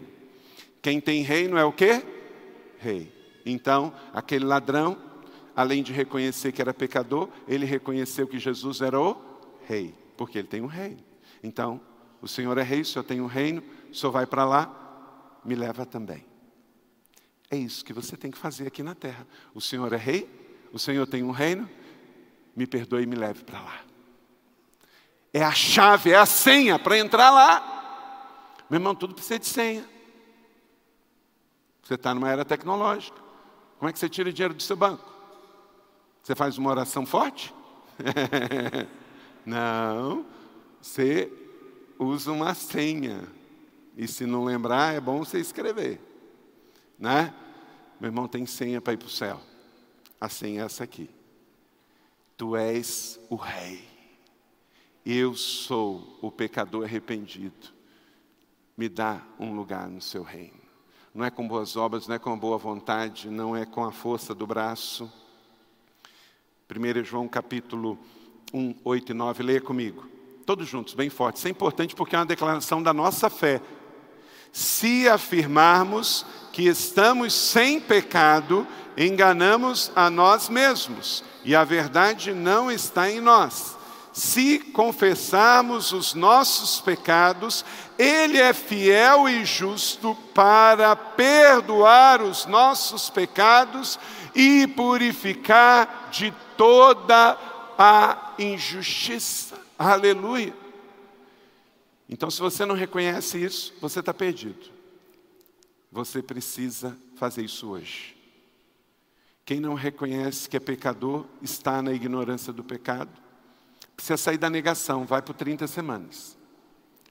Quem 0.82 1.00
tem 1.00 1.22
reino 1.22 1.56
é 1.56 1.64
o 1.64 1.72
quê? 1.72 2.02
Rei. 2.80 3.12
Então, 3.46 3.94
aquele 4.12 4.44
ladrão, 4.44 4.98
além 5.54 5.84
de 5.84 5.92
reconhecer 5.92 6.50
que 6.50 6.60
era 6.60 6.74
pecador, 6.74 7.28
ele 7.46 7.64
reconheceu 7.64 8.26
que 8.26 8.40
Jesus 8.40 8.80
era 8.80 9.00
o 9.00 9.31
rei, 9.66 9.94
porque 10.16 10.38
ele 10.38 10.48
tem 10.48 10.60
um 10.60 10.66
reino. 10.66 11.02
Então, 11.42 11.80
o 12.20 12.28
Senhor 12.28 12.56
é 12.58 12.62
rei, 12.62 12.82
o 12.82 12.84
Senhor 12.84 13.04
tem 13.04 13.20
um 13.20 13.26
reino, 13.26 13.62
o 13.90 13.94
Senhor 13.94 14.12
vai 14.12 14.26
para 14.26 14.44
lá, 14.44 15.40
me 15.44 15.54
leva 15.54 15.84
também. 15.84 16.24
É 17.50 17.56
isso 17.56 17.84
que 17.84 17.92
você 17.92 18.16
tem 18.16 18.30
que 18.30 18.38
fazer 18.38 18.66
aqui 18.66 18.82
na 18.82 18.94
terra. 18.94 19.26
O 19.54 19.60
Senhor 19.60 19.92
é 19.92 19.96
rei, 19.96 20.28
o 20.72 20.78
Senhor 20.78 21.06
tem 21.06 21.22
um 21.22 21.30
reino, 21.30 21.68
me 22.56 22.66
perdoe 22.66 23.02
e 23.02 23.06
me 23.06 23.16
leve 23.16 23.44
para 23.44 23.60
lá. 23.60 23.80
É 25.32 25.42
a 25.42 25.52
chave, 25.52 26.12
é 26.12 26.16
a 26.16 26.26
senha 26.26 26.78
para 26.78 26.98
entrar 26.98 27.30
lá. 27.30 28.54
Meu 28.70 28.78
irmão, 28.78 28.94
tudo 28.94 29.14
precisa 29.14 29.38
de 29.38 29.46
senha. 29.46 29.84
Você 31.82 31.94
está 31.94 32.14
numa 32.14 32.30
era 32.30 32.44
tecnológica. 32.44 33.20
Como 33.78 33.88
é 33.88 33.92
que 33.92 33.98
você 33.98 34.08
tira 34.08 34.32
dinheiro 34.32 34.54
do 34.54 34.62
seu 34.62 34.76
banco? 34.76 35.10
Você 36.22 36.34
faz 36.34 36.56
uma 36.56 36.70
oração 36.70 37.04
forte? 37.04 37.52
Não, 39.44 40.24
você 40.80 41.32
usa 41.98 42.32
uma 42.32 42.54
senha. 42.54 43.28
E 43.96 44.08
se 44.08 44.26
não 44.26 44.44
lembrar, 44.44 44.94
é 44.94 45.00
bom 45.00 45.18
você 45.18 45.38
escrever. 45.38 46.00
Né? 46.98 47.34
Meu 48.00 48.08
irmão 48.08 48.26
tem 48.26 48.46
senha 48.46 48.80
para 48.80 48.94
ir 48.94 48.96
para 48.96 49.06
o 49.06 49.10
céu. 49.10 49.40
A 50.20 50.28
senha 50.28 50.62
é 50.62 50.64
essa 50.64 50.84
aqui. 50.84 51.10
Tu 52.36 52.56
és 52.56 53.20
o 53.28 53.36
rei. 53.36 53.84
Eu 55.04 55.34
sou 55.34 56.18
o 56.22 56.30
pecador 56.30 56.84
arrependido. 56.84 57.68
Me 58.76 58.88
dá 58.88 59.20
um 59.38 59.54
lugar 59.54 59.88
no 59.88 60.00
seu 60.00 60.22
reino. 60.22 60.62
Não 61.14 61.24
é 61.24 61.30
com 61.30 61.46
boas 61.46 61.76
obras, 61.76 62.06
não 62.06 62.14
é 62.14 62.18
com 62.18 62.38
boa 62.38 62.56
vontade, 62.56 63.28
não 63.28 63.54
é 63.54 63.66
com 63.66 63.84
a 63.84 63.92
força 63.92 64.34
do 64.34 64.46
braço. 64.46 65.12
1 66.70 67.04
João 67.04 67.28
capítulo 67.28 67.98
1, 68.52 68.74
8 68.84 69.12
e 69.12 69.14
9, 69.14 69.42
leia 69.42 69.60
comigo. 69.60 70.04
Todos 70.44 70.68
juntos, 70.68 70.94
bem 70.94 71.08
forte. 71.08 71.36
Isso 71.36 71.48
é 71.48 71.50
importante 71.50 71.94
porque 71.94 72.14
é 72.14 72.18
uma 72.18 72.26
declaração 72.26 72.82
da 72.82 72.92
nossa 72.92 73.30
fé. 73.30 73.60
Se 74.52 75.08
afirmarmos 75.08 76.26
que 76.52 76.62
estamos 76.68 77.32
sem 77.32 77.80
pecado, 77.80 78.66
enganamos 78.96 79.90
a 79.96 80.10
nós 80.10 80.48
mesmos 80.48 81.24
e 81.44 81.54
a 81.54 81.64
verdade 81.64 82.32
não 82.32 82.70
está 82.70 83.10
em 83.10 83.20
nós. 83.20 83.76
Se 84.12 84.58
confessarmos 84.58 85.92
os 85.92 86.12
nossos 86.12 86.82
pecados, 86.82 87.64
Ele 87.98 88.38
é 88.38 88.52
fiel 88.52 89.26
e 89.26 89.42
justo 89.42 90.14
para 90.34 90.94
perdoar 90.94 92.20
os 92.20 92.44
nossos 92.44 93.08
pecados 93.08 93.98
e 94.34 94.66
purificar 94.66 96.10
de 96.10 96.30
toda 96.58 97.38
a 97.84 98.36
injustiça. 98.38 99.60
Aleluia. 99.76 100.54
Então, 102.08 102.30
se 102.30 102.38
você 102.38 102.64
não 102.64 102.76
reconhece 102.76 103.42
isso, 103.42 103.74
você 103.80 103.98
está 103.98 104.14
perdido. 104.14 104.70
Você 105.90 106.22
precisa 106.22 106.96
fazer 107.16 107.42
isso 107.42 107.68
hoje. 107.68 108.16
Quem 109.44 109.58
não 109.58 109.74
reconhece 109.74 110.48
que 110.48 110.56
é 110.56 110.60
pecador 110.60 111.26
está 111.42 111.82
na 111.82 111.92
ignorância 111.92 112.52
do 112.52 112.62
pecado. 112.62 113.10
Precisa 113.96 114.16
sair 114.16 114.38
da 114.38 114.48
negação, 114.48 115.04
vai 115.04 115.20
por 115.20 115.34
30 115.34 115.66
semanas. 115.66 116.38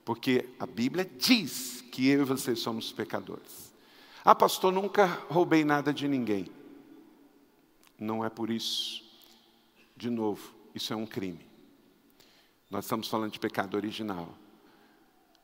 Porque 0.05 0.47
a 0.57 0.65
Bíblia 0.65 1.03
diz 1.17 1.81
que 1.91 2.07
eu 2.07 2.21
e 2.21 2.25
você 2.25 2.55
somos 2.55 2.93
pecadores. 2.93 3.73
Ah, 4.23 4.34
pastor, 4.34 4.71
nunca 4.71 5.05
roubei 5.29 5.65
nada 5.65 5.93
de 5.93 6.07
ninguém. 6.07 6.49
Não 7.99 8.23
é 8.23 8.29
por 8.29 8.49
isso. 8.49 9.03
De 9.97 10.10
novo, 10.10 10.61
isso 10.73 10.93
é 10.93 10.95
um 10.95 11.05
crime. 11.05 11.45
Nós 12.69 12.86
estamos 12.86 13.07
falando 13.07 13.31
de 13.31 13.39
pecado 13.39 13.75
original. 13.75 14.34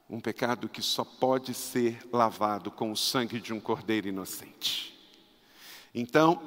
Um 0.10 0.22
pecado 0.22 0.70
que 0.70 0.82
só 0.82 1.04
pode 1.04 1.54
ser 1.54 2.00
lavado 2.12 2.72
com 2.72 2.92
o 2.92 2.96
sangue 2.96 3.42
de 3.42 3.54
um 3.54 3.60
cordeiro 3.60 4.08
inocente. 4.08 4.98
Então, 5.94 6.42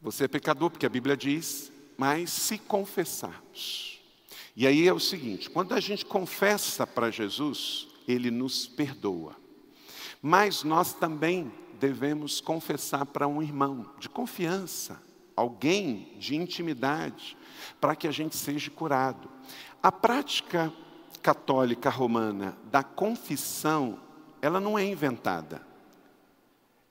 você 0.00 0.24
é 0.24 0.28
pecador, 0.28 0.70
porque 0.70 0.84
a 0.84 0.90
Bíblia 0.90 1.16
diz, 1.16 1.72
mas 1.96 2.30
se 2.30 2.58
confessarmos. 2.58 4.00
E 4.54 4.66
aí 4.66 4.86
é 4.86 4.92
o 4.92 5.00
seguinte: 5.00 5.48
quando 5.48 5.72
a 5.72 5.80
gente 5.80 6.04
confessa 6.04 6.86
para 6.86 7.10
Jesus, 7.10 7.88
ele 8.06 8.30
nos 8.30 8.66
perdoa. 8.66 9.36
Mas 10.20 10.62
nós 10.62 10.92
também 10.92 11.52
devemos 11.78 12.40
confessar 12.40 13.06
para 13.06 13.26
um 13.26 13.42
irmão 13.42 13.90
de 13.98 14.08
confiança, 14.08 15.00
alguém 15.38 16.14
de 16.18 16.34
intimidade, 16.34 17.36
para 17.80 17.94
que 17.94 18.08
a 18.08 18.10
gente 18.10 18.36
seja 18.36 18.70
curado. 18.70 19.30
A 19.82 19.92
prática 19.92 20.72
católica 21.22 21.88
romana 21.88 22.56
da 22.64 22.82
confissão, 22.82 24.00
ela 24.42 24.60
não 24.60 24.78
é 24.78 24.84
inventada. 24.84 25.62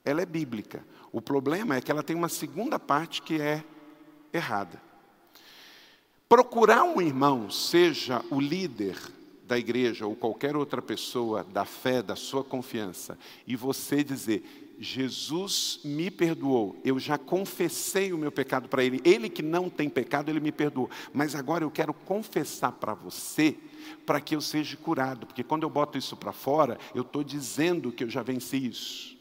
Ela 0.04 0.22
é 0.22 0.26
bíblica. 0.26 0.86
O 1.12 1.22
problema 1.22 1.76
é 1.76 1.82
que 1.82 1.92
ela 1.92 2.04
tem 2.04 2.16
uma 2.16 2.30
segunda 2.30 2.80
parte 2.80 3.22
que 3.22 3.42
é 3.42 3.64
errada. 4.32 4.82
Procurar 6.30 6.84
um 6.84 7.02
irmão, 7.02 7.50
seja 7.50 8.24
o 8.30 8.40
líder 8.40 8.98
da 9.44 9.58
igreja 9.58 10.06
ou 10.06 10.16
qualquer 10.16 10.56
outra 10.56 10.82
pessoa 10.82 11.44
da 11.44 11.66
fé, 11.66 12.02
da 12.02 12.16
sua 12.16 12.44
confiança, 12.44 13.18
e 13.46 13.56
você 13.56 14.04
dizer: 14.04 14.67
Jesus 14.80 15.80
me 15.84 16.12
perdoou, 16.12 16.76
eu 16.84 17.00
já 17.00 17.18
confessei 17.18 18.14
o 18.14 18.18
meu 18.18 18.32
pecado 18.32 18.70
para 18.70 18.84
Ele, 18.84 19.02
Ele 19.04 19.30
que 19.30 19.42
não 19.42 19.70
tem 19.70 19.90
pecado, 19.90 20.30
Ele 20.30 20.40
me 20.40 20.52
perdoou, 20.52 20.90
mas 21.12 21.34
agora 21.34 21.64
eu 21.64 21.72
quero 21.72 21.94
confessar 21.94 22.72
para 22.74 22.94
você, 22.94 23.58
para 24.06 24.22
que 24.22 24.36
eu 24.36 24.42
seja 24.42 24.78
curado, 24.78 25.26
porque 25.26 25.44
quando 25.44 25.64
eu 25.64 25.70
boto 25.70 25.98
isso 25.98 26.16
para 26.16 26.32
fora, 26.32 26.78
eu 26.94 27.02
estou 27.02 27.24
dizendo 27.24 27.92
que 27.92 28.04
eu 28.04 28.10
já 28.10 28.22
venci 28.22 28.68
isso. 28.68 29.18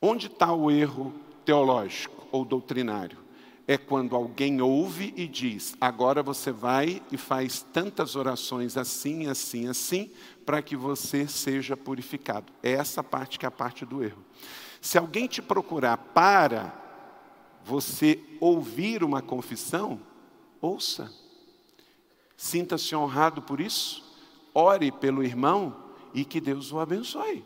Onde 0.00 0.26
está 0.26 0.52
o 0.52 0.70
erro 0.70 1.12
teológico 1.44 2.26
ou 2.32 2.44
doutrinário? 2.44 3.22
é 3.66 3.76
quando 3.76 4.16
alguém 4.16 4.60
ouve 4.60 5.12
e 5.16 5.26
diz: 5.26 5.76
agora 5.80 6.22
você 6.22 6.50
vai 6.50 7.02
e 7.10 7.16
faz 7.16 7.64
tantas 7.72 8.16
orações 8.16 8.76
assim, 8.76 9.26
assim, 9.26 9.68
assim, 9.68 10.10
para 10.44 10.62
que 10.62 10.76
você 10.76 11.26
seja 11.26 11.76
purificado. 11.76 12.52
É 12.62 12.72
essa 12.72 13.02
parte 13.02 13.38
que 13.38 13.46
é 13.46 13.48
a 13.48 13.50
parte 13.50 13.84
do 13.84 14.02
erro. 14.02 14.24
Se 14.80 14.98
alguém 14.98 15.26
te 15.26 15.40
procurar 15.40 15.96
para 15.96 16.74
você 17.64 18.20
ouvir 18.40 19.04
uma 19.04 19.22
confissão, 19.22 20.00
ouça. 20.60 21.12
Sinta-se 22.36 22.94
honrado 22.94 23.40
por 23.42 23.60
isso. 23.60 24.02
Ore 24.52 24.90
pelo 24.90 25.22
irmão 25.22 25.76
e 26.12 26.24
que 26.24 26.40
Deus 26.40 26.72
o 26.72 26.80
abençoe. 26.80 27.44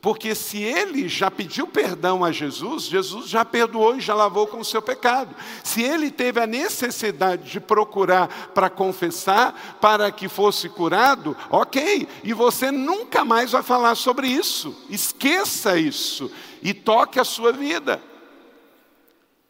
Porque 0.00 0.34
se 0.34 0.62
ele 0.62 1.08
já 1.08 1.30
pediu 1.30 1.66
perdão 1.66 2.24
a 2.24 2.30
Jesus, 2.30 2.84
Jesus 2.84 3.28
já 3.28 3.44
perdoou 3.44 3.96
e 3.96 4.00
já 4.00 4.14
lavou 4.14 4.46
com 4.46 4.60
o 4.60 4.64
seu 4.64 4.80
pecado. 4.80 5.34
Se 5.64 5.82
ele 5.82 6.10
teve 6.10 6.40
a 6.40 6.46
necessidade 6.46 7.50
de 7.50 7.60
procurar 7.60 8.28
para 8.54 8.70
confessar, 8.70 9.78
para 9.80 10.10
que 10.12 10.28
fosse 10.28 10.68
curado, 10.68 11.36
ok. 11.50 12.08
E 12.22 12.32
você 12.32 12.70
nunca 12.70 13.24
mais 13.24 13.52
vai 13.52 13.62
falar 13.62 13.94
sobre 13.94 14.28
isso. 14.28 14.76
Esqueça 14.88 15.78
isso 15.78 16.30
e 16.62 16.72
toque 16.72 17.18
a 17.18 17.24
sua 17.24 17.52
vida. 17.52 18.00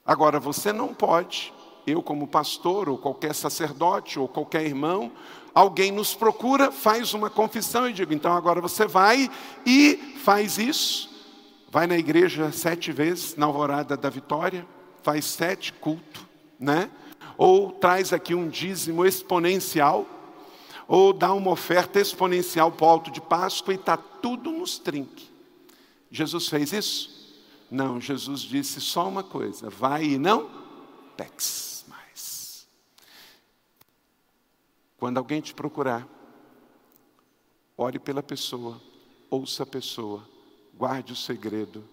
Agora, 0.04 0.40
você 0.40 0.72
não 0.72 0.94
pode, 0.94 1.52
eu 1.86 2.02
como 2.02 2.26
pastor, 2.26 2.88
ou 2.88 2.96
qualquer 2.96 3.34
sacerdote, 3.34 4.18
ou 4.18 4.26
qualquer 4.26 4.64
irmão, 4.64 5.12
alguém 5.58 5.90
nos 5.90 6.14
procura, 6.14 6.70
faz 6.70 7.14
uma 7.14 7.28
confissão 7.28 7.88
e 7.88 7.92
digo, 7.92 8.14
então 8.14 8.32
agora 8.32 8.60
você 8.60 8.86
vai 8.86 9.28
e 9.66 9.96
faz 10.22 10.56
isso. 10.56 11.10
Vai 11.68 11.84
na 11.88 11.98
igreja 11.98 12.52
sete 12.52 12.92
vezes, 12.92 13.34
na 13.34 13.46
alvorada 13.46 13.96
da 13.96 14.08
vitória, 14.08 14.64
faz 15.02 15.24
sete 15.24 15.72
culto, 15.72 16.24
né? 16.60 16.88
Ou 17.36 17.72
traz 17.72 18.12
aqui 18.12 18.36
um 18.36 18.48
dízimo 18.48 19.04
exponencial, 19.04 20.06
ou 20.86 21.12
dá 21.12 21.32
uma 21.32 21.50
oferta 21.50 21.98
exponencial 21.98 22.70
para 22.70 22.86
o 22.86 22.88
alto 22.88 23.10
de 23.10 23.20
Páscoa 23.20 23.74
e 23.74 23.76
está 23.76 23.96
tudo 23.96 24.52
nos 24.52 24.78
trinques. 24.78 25.28
Jesus 26.08 26.46
fez 26.46 26.72
isso? 26.72 27.36
Não, 27.68 28.00
Jesus 28.00 28.42
disse 28.42 28.80
só 28.80 29.08
uma 29.08 29.24
coisa: 29.24 29.68
vai 29.68 30.04
e 30.04 30.18
não 30.18 30.48
peques. 31.16 31.77
Quando 34.98 35.18
alguém 35.18 35.40
te 35.40 35.54
procurar, 35.54 36.06
ore 37.76 37.98
pela 37.98 38.22
pessoa, 38.22 38.80
ouça 39.30 39.62
a 39.62 39.66
pessoa, 39.66 40.28
guarde 40.74 41.12
o 41.12 41.16
segredo. 41.16 41.88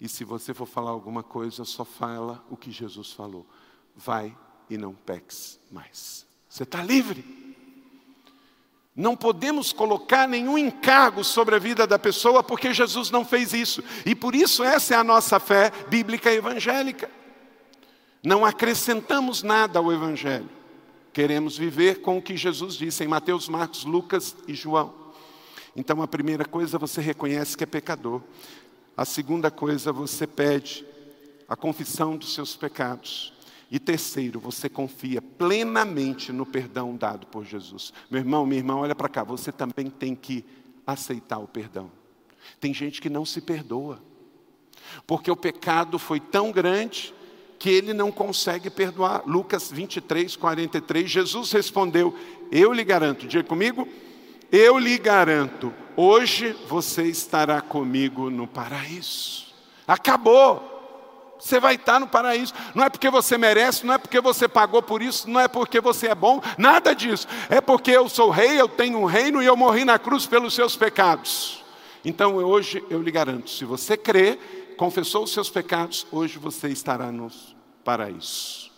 E 0.00 0.08
se 0.08 0.24
você 0.24 0.54
for 0.54 0.66
falar 0.66 0.90
alguma 0.90 1.22
coisa, 1.22 1.64
só 1.64 1.84
fala 1.84 2.42
o 2.48 2.56
que 2.56 2.70
Jesus 2.70 3.12
falou. 3.12 3.44
Vai 3.94 4.34
e 4.70 4.78
não 4.78 4.94
peques 4.94 5.58
mais. 5.70 6.24
Você 6.48 6.62
está 6.62 6.82
livre. 6.82 7.24
Não 8.94 9.16
podemos 9.16 9.72
colocar 9.72 10.28
nenhum 10.28 10.56
encargo 10.56 11.24
sobre 11.24 11.56
a 11.56 11.58
vida 11.58 11.86
da 11.86 11.98
pessoa, 11.98 12.42
porque 12.42 12.72
Jesus 12.72 13.10
não 13.10 13.24
fez 13.24 13.52
isso. 13.52 13.82
E 14.06 14.14
por 14.14 14.34
isso 14.34 14.62
essa 14.62 14.94
é 14.94 14.96
a 14.96 15.04
nossa 15.04 15.40
fé 15.40 15.72
bíblica 15.88 16.32
evangélica. 16.32 17.10
Não 18.22 18.44
acrescentamos 18.44 19.42
nada 19.42 19.78
ao 19.78 19.92
Evangelho. 19.92 20.59
Queremos 21.12 21.56
viver 21.58 22.00
com 22.00 22.18
o 22.18 22.22
que 22.22 22.36
Jesus 22.36 22.74
disse 22.74 23.02
em 23.02 23.08
Mateus, 23.08 23.48
Marcos, 23.48 23.84
Lucas 23.84 24.36
e 24.46 24.54
João. 24.54 24.94
Então, 25.74 26.02
a 26.02 26.08
primeira 26.08 26.44
coisa, 26.44 26.78
você 26.78 27.00
reconhece 27.00 27.56
que 27.56 27.64
é 27.64 27.66
pecador. 27.66 28.22
A 28.96 29.04
segunda 29.04 29.50
coisa, 29.50 29.92
você 29.92 30.26
pede 30.26 30.84
a 31.48 31.56
confissão 31.56 32.16
dos 32.16 32.32
seus 32.32 32.54
pecados. 32.56 33.32
E 33.70 33.78
terceiro, 33.78 34.38
você 34.40 34.68
confia 34.68 35.22
plenamente 35.22 36.32
no 36.32 36.44
perdão 36.44 36.96
dado 36.96 37.26
por 37.26 37.44
Jesus. 37.44 37.92
Meu 38.10 38.20
irmão, 38.20 38.44
minha 38.44 38.60
irmã, 38.60 38.76
olha 38.76 38.94
para 38.94 39.08
cá, 39.08 39.22
você 39.24 39.52
também 39.52 39.88
tem 39.88 40.14
que 40.14 40.44
aceitar 40.86 41.38
o 41.38 41.46
perdão. 41.46 41.90
Tem 42.58 42.74
gente 42.74 43.00
que 43.00 43.08
não 43.08 43.24
se 43.24 43.40
perdoa, 43.40 44.02
porque 45.06 45.30
o 45.30 45.36
pecado 45.36 45.98
foi 45.98 46.18
tão 46.18 46.50
grande 46.50 47.14
que 47.60 47.68
ele 47.68 47.92
não 47.92 48.10
consegue 48.10 48.70
perdoar. 48.70 49.22
Lucas 49.26 49.70
23, 49.70 50.34
43, 50.34 51.08
Jesus 51.08 51.52
respondeu: 51.52 52.16
Eu 52.50 52.72
lhe 52.72 52.82
garanto, 52.82 53.26
diga 53.26 53.44
comigo, 53.44 53.86
eu 54.50 54.78
lhe 54.78 54.96
garanto, 54.98 55.72
hoje 55.94 56.56
você 56.66 57.04
estará 57.04 57.60
comigo 57.60 58.30
no 58.30 58.48
paraíso. 58.48 59.44
Acabou. 59.86 60.68
Você 61.38 61.58
vai 61.58 61.76
estar 61.76 61.98
no 61.98 62.06
paraíso. 62.06 62.52
Não 62.74 62.84
é 62.84 62.90
porque 62.90 63.08
você 63.08 63.38
merece, 63.38 63.86
não 63.86 63.94
é 63.94 63.98
porque 63.98 64.20
você 64.20 64.46
pagou 64.46 64.82
por 64.82 65.00
isso, 65.00 65.28
não 65.28 65.40
é 65.40 65.48
porque 65.48 65.80
você 65.80 66.08
é 66.08 66.14
bom, 66.14 66.40
nada 66.58 66.94
disso. 66.94 67.26
É 67.48 67.62
porque 67.62 67.90
eu 67.90 68.08
sou 68.10 68.28
rei, 68.28 68.60
eu 68.60 68.68
tenho 68.68 68.98
um 68.98 69.06
reino 69.06 69.42
e 69.42 69.46
eu 69.46 69.56
morri 69.56 69.84
na 69.84 69.98
cruz 69.98 70.26
pelos 70.26 70.54
seus 70.54 70.76
pecados. 70.76 71.64
Então 72.04 72.36
hoje 72.36 72.84
eu 72.90 73.02
lhe 73.02 73.10
garanto, 73.10 73.50
se 73.50 73.64
você 73.64 73.96
crê, 73.96 74.38
confessou 74.80 75.24
os 75.24 75.32
seus 75.34 75.50
pecados, 75.50 76.06
hoje 76.10 76.38
você 76.38 76.70
estará 76.70 77.12
no 77.12 77.30
paraíso. 77.84 78.70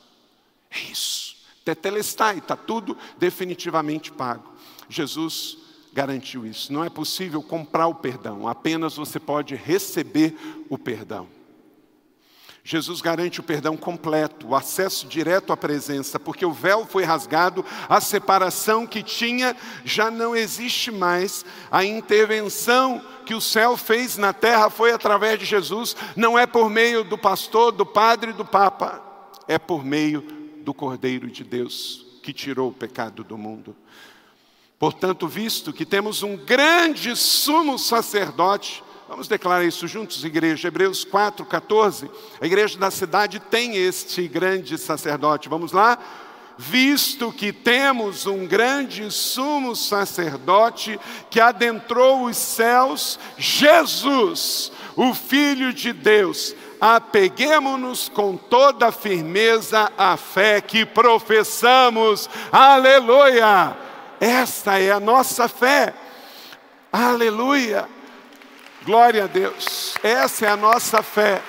É 0.68 0.90
isso. 0.90 1.36
Tetelestai, 1.64 2.38
está 2.38 2.56
tudo 2.56 2.98
definitivamente 3.18 4.10
pago. 4.10 4.52
Jesus 4.88 5.58
garantiu 5.92 6.44
isso. 6.44 6.72
Não 6.72 6.82
é 6.82 6.90
possível 6.90 7.40
comprar 7.40 7.86
o 7.86 7.94
perdão, 7.94 8.48
apenas 8.48 8.96
você 8.96 9.20
pode 9.20 9.54
receber 9.54 10.36
o 10.68 10.76
perdão. 10.76 11.28
Jesus 12.64 13.00
garante 13.00 13.40
o 13.40 13.42
perdão 13.42 13.76
completo, 13.76 14.48
o 14.48 14.54
acesso 14.54 15.08
direto 15.08 15.52
à 15.52 15.56
presença, 15.56 16.20
porque 16.20 16.46
o 16.46 16.52
véu 16.52 16.86
foi 16.86 17.02
rasgado, 17.02 17.64
a 17.88 18.00
separação 18.00 18.86
que 18.86 19.02
tinha 19.02 19.56
já 19.84 20.12
não 20.12 20.36
existe 20.36 20.92
mais, 20.92 21.44
a 21.72 21.84
intervenção 21.84 23.02
que 23.26 23.34
o 23.34 23.40
céu 23.40 23.76
fez 23.76 24.16
na 24.16 24.32
terra 24.32 24.70
foi 24.70 24.92
através 24.92 25.40
de 25.40 25.44
Jesus, 25.44 25.96
não 26.14 26.38
é 26.38 26.46
por 26.46 26.70
meio 26.70 27.02
do 27.02 27.18
pastor, 27.18 27.72
do 27.72 27.84
padre 27.84 28.32
do 28.32 28.44
papa, 28.44 29.02
é 29.48 29.58
por 29.58 29.84
meio 29.84 30.20
do 30.58 30.72
Cordeiro 30.72 31.28
de 31.28 31.42
Deus 31.42 32.06
que 32.22 32.32
tirou 32.32 32.70
o 32.70 32.74
pecado 32.74 33.24
do 33.24 33.36
mundo. 33.36 33.76
Portanto, 34.78 35.26
visto 35.26 35.72
que 35.72 35.84
temos 35.84 36.22
um 36.22 36.36
grande 36.36 37.16
sumo 37.16 37.76
sacerdote, 37.78 38.82
Vamos 39.12 39.28
declarar 39.28 39.62
isso 39.62 39.86
juntos, 39.86 40.24
igreja. 40.24 40.68
Hebreus 40.68 41.04
4, 41.04 41.44
14. 41.44 42.10
A 42.40 42.46
igreja 42.46 42.78
da 42.78 42.90
cidade 42.90 43.38
tem 43.38 43.76
este 43.76 44.26
grande 44.26 44.78
sacerdote. 44.78 45.50
Vamos 45.50 45.70
lá? 45.70 45.98
Visto 46.56 47.30
que 47.30 47.52
temos 47.52 48.24
um 48.24 48.46
grande 48.46 49.10
sumo 49.10 49.76
sacerdote 49.76 50.98
que 51.28 51.38
adentrou 51.40 52.24
os 52.24 52.38
céus, 52.38 53.20
Jesus, 53.36 54.72
o 54.96 55.12
Filho 55.12 55.74
de 55.74 55.92
Deus, 55.92 56.56
apeguemos-nos 56.80 58.08
com 58.08 58.34
toda 58.34 58.90
firmeza 58.90 59.92
à 59.98 60.16
fé 60.16 60.58
que 60.62 60.86
professamos. 60.86 62.30
Aleluia! 62.50 63.76
Esta 64.18 64.78
é 64.78 64.90
a 64.90 64.98
nossa 64.98 65.48
fé. 65.48 65.92
Aleluia! 66.90 67.86
Glória 68.84 69.24
a 69.24 69.26
Deus. 69.26 69.94
Essa 70.02 70.46
é 70.46 70.48
a 70.48 70.56
nossa 70.56 71.02
fé. 71.02 71.40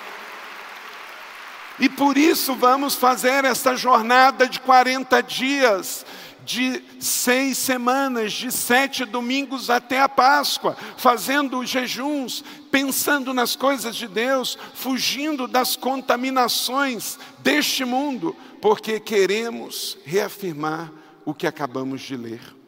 E 1.79 1.89
por 1.89 2.17
isso 2.17 2.53
vamos 2.53 2.95
fazer 2.95 3.43
essa 3.43 3.75
jornada 3.75 4.47
de 4.47 4.59
40 4.59 5.21
dias, 5.23 6.05
de 6.45 6.83
seis 6.99 7.57
semanas, 7.57 8.33
de 8.33 8.51
sete 8.51 9.03
domingos 9.03 9.71
até 9.71 9.99
a 9.99 10.07
Páscoa, 10.07 10.77
fazendo 10.97 11.65
jejuns, 11.65 12.43
pensando 12.69 13.33
nas 13.33 13.55
coisas 13.55 13.95
de 13.95 14.07
Deus, 14.07 14.57
fugindo 14.75 15.47
das 15.47 15.75
contaminações 15.75 17.17
deste 17.39 17.83
mundo, 17.83 18.35
porque 18.61 18.99
queremos 18.99 19.97
reafirmar 20.05 20.91
o 21.25 21.33
que 21.33 21.47
acabamos 21.47 22.01
de 22.01 22.15
ler. 22.15 22.62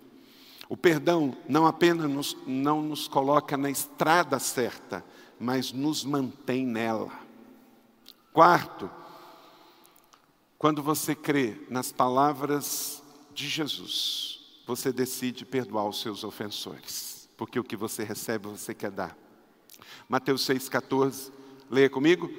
O 0.67 0.75
perdão 0.75 1.35
não 1.47 1.65
apenas 1.65 2.09
nos, 2.09 2.37
não 2.45 2.81
nos 2.81 3.07
coloca 3.07 3.55
na 3.55 3.69
estrada 3.69 4.39
certa, 4.39 5.05
mas 5.39 5.71
nos 5.71 6.03
mantém 6.03 6.65
nela. 6.65 7.11
Quarto, 8.33 8.89
quando 10.57 10.81
você 10.81 11.13
crê 11.13 11.55
nas 11.69 11.91
palavras 11.91 13.03
de 13.33 13.47
Jesus, 13.47 14.39
você 14.65 14.91
decide 14.91 15.45
perdoar 15.45 15.87
os 15.87 16.01
seus 16.01 16.23
ofensores, 16.23 17.29
porque 17.37 17.59
o 17.59 17.63
que 17.63 17.75
você 17.75 18.03
recebe 18.03 18.47
você 18.47 18.73
quer 18.73 18.91
dar. 18.91 19.15
Mateus 20.09 20.47
6,14, 20.47 21.31
leia 21.69 21.89
comigo. 21.89 22.29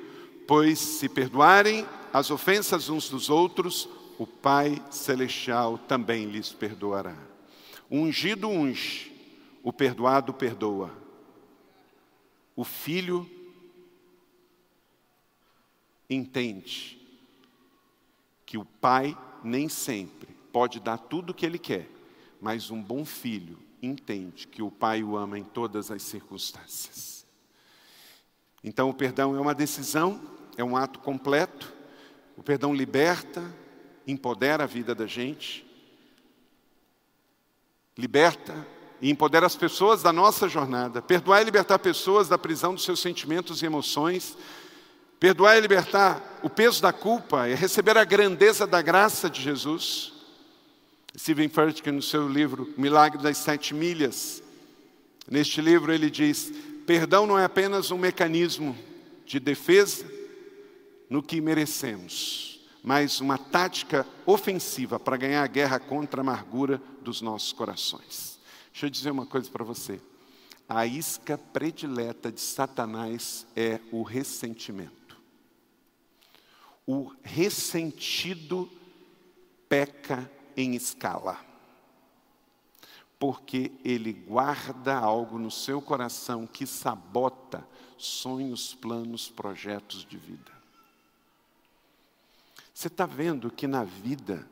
Pois 0.46 0.78
se 0.78 1.08
perdoarem 1.08 1.86
as 2.12 2.30
ofensas 2.30 2.88
uns 2.88 3.08
dos 3.08 3.28
outros, 3.28 3.88
o 4.18 4.26
Pai 4.26 4.82
Celestial 4.90 5.76
também 5.76 6.26
lhes 6.26 6.52
perdoará. 6.52 7.16
O 7.88 7.96
ungido 7.98 8.48
unge, 8.48 9.12
o 9.62 9.72
perdoado 9.72 10.32
perdoa. 10.32 10.92
O 12.54 12.64
filho 12.64 13.28
entende 16.08 16.98
que 18.44 18.56
o 18.56 18.64
pai 18.64 19.16
nem 19.42 19.68
sempre 19.68 20.34
pode 20.52 20.80
dar 20.80 20.98
tudo 20.98 21.30
o 21.30 21.34
que 21.34 21.44
ele 21.44 21.58
quer, 21.58 21.88
mas 22.40 22.70
um 22.70 22.80
bom 22.80 23.04
filho 23.04 23.58
entende 23.82 24.46
que 24.46 24.62
o 24.62 24.70
pai 24.70 25.02
o 25.02 25.16
ama 25.16 25.38
em 25.38 25.44
todas 25.44 25.90
as 25.90 26.02
circunstâncias. 26.02 27.26
Então, 28.62 28.88
o 28.88 28.94
perdão 28.94 29.36
é 29.36 29.40
uma 29.40 29.54
decisão, 29.54 30.20
é 30.56 30.64
um 30.64 30.76
ato 30.76 30.98
completo. 31.00 31.72
O 32.36 32.42
perdão 32.42 32.74
liberta, 32.74 33.42
empodera 34.06 34.64
a 34.64 34.66
vida 34.66 34.94
da 34.94 35.06
gente, 35.06 35.65
liberta 37.96 38.66
e 39.00 39.10
empodera 39.10 39.46
as 39.46 39.56
pessoas 39.56 40.02
da 40.02 40.12
nossa 40.12 40.48
jornada. 40.48 41.02
Perdoar 41.02 41.42
e 41.42 41.44
libertar 41.44 41.78
pessoas 41.78 42.28
da 42.28 42.38
prisão 42.38 42.74
dos 42.74 42.84
seus 42.84 43.00
sentimentos 43.00 43.62
e 43.62 43.66
emoções. 43.66 44.36
Perdoar 45.18 45.56
e 45.56 45.60
libertar 45.60 46.40
o 46.42 46.50
peso 46.50 46.82
da 46.82 46.92
culpa 46.92 47.46
é 47.46 47.54
receber 47.54 47.96
a 47.96 48.04
grandeza 48.04 48.66
da 48.66 48.82
graça 48.82 49.30
de 49.30 49.40
Jesus. 49.42 50.12
Stephen 51.18 51.48
Furtick, 51.48 51.90
no 51.90 52.02
seu 52.02 52.28
livro 52.28 52.72
Milagre 52.76 53.22
das 53.22 53.38
Sete 53.38 53.74
Milhas, 53.74 54.42
neste 55.30 55.62
livro 55.62 55.92
ele 55.92 56.10
diz: 56.10 56.52
perdão 56.86 57.26
não 57.26 57.38
é 57.38 57.44
apenas 57.44 57.90
um 57.90 57.96
mecanismo 57.96 58.76
de 59.24 59.40
defesa 59.40 60.04
no 61.08 61.22
que 61.22 61.40
merecemos, 61.40 62.55
mas 62.86 63.20
uma 63.20 63.36
tática 63.36 64.06
ofensiva 64.24 65.00
para 65.00 65.16
ganhar 65.16 65.42
a 65.42 65.48
guerra 65.48 65.80
contra 65.80 66.20
a 66.20 66.22
amargura 66.22 66.80
dos 67.02 67.20
nossos 67.20 67.52
corações. 67.52 68.38
Deixa 68.70 68.86
eu 68.86 68.90
dizer 68.90 69.10
uma 69.10 69.26
coisa 69.26 69.50
para 69.50 69.64
você. 69.64 70.00
A 70.68 70.86
isca 70.86 71.36
predileta 71.36 72.30
de 72.30 72.40
Satanás 72.40 73.44
é 73.56 73.80
o 73.90 74.04
ressentimento. 74.04 75.20
O 76.86 77.12
ressentido 77.24 78.70
peca 79.68 80.30
em 80.56 80.76
escala, 80.76 81.44
porque 83.18 83.72
ele 83.84 84.12
guarda 84.12 84.96
algo 84.96 85.40
no 85.40 85.50
seu 85.50 85.82
coração 85.82 86.46
que 86.46 86.64
sabota 86.64 87.66
sonhos, 87.98 88.74
planos, 88.74 89.28
projetos 89.28 90.04
de 90.04 90.16
vida. 90.16 90.55
Você 92.76 92.88
está 92.88 93.06
vendo 93.06 93.50
que 93.50 93.66
na 93.66 93.84
vida, 93.84 94.46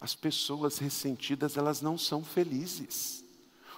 as 0.00 0.14
pessoas 0.14 0.78
ressentidas, 0.78 1.58
elas 1.58 1.82
não 1.82 1.98
são 1.98 2.24
felizes. 2.24 3.22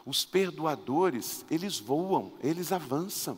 Os 0.06 0.24
perdoadores, 0.24 1.44
eles 1.50 1.76
voam, 1.76 2.32
eles 2.40 2.70
avançam. 2.70 3.36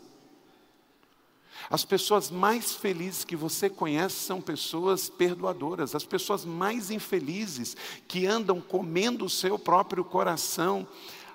As 1.71 1.87
pessoas 1.87 2.31
mais 2.31 2.75
felizes 2.75 3.25
que 3.25 3.35
você 3.35 3.71
conhece 3.71 4.17
são 4.17 4.43
pessoas 4.43 5.09
perdoadoras. 5.09 5.95
As 5.95 6.05
pessoas 6.05 6.45
mais 6.45 6.91
infelizes 6.91 7.75
que 8.07 8.27
andam 8.27 8.61
comendo 8.61 9.25
o 9.25 9.31
seu 9.31 9.59
próprio 9.59 10.05
coração, 10.05 10.87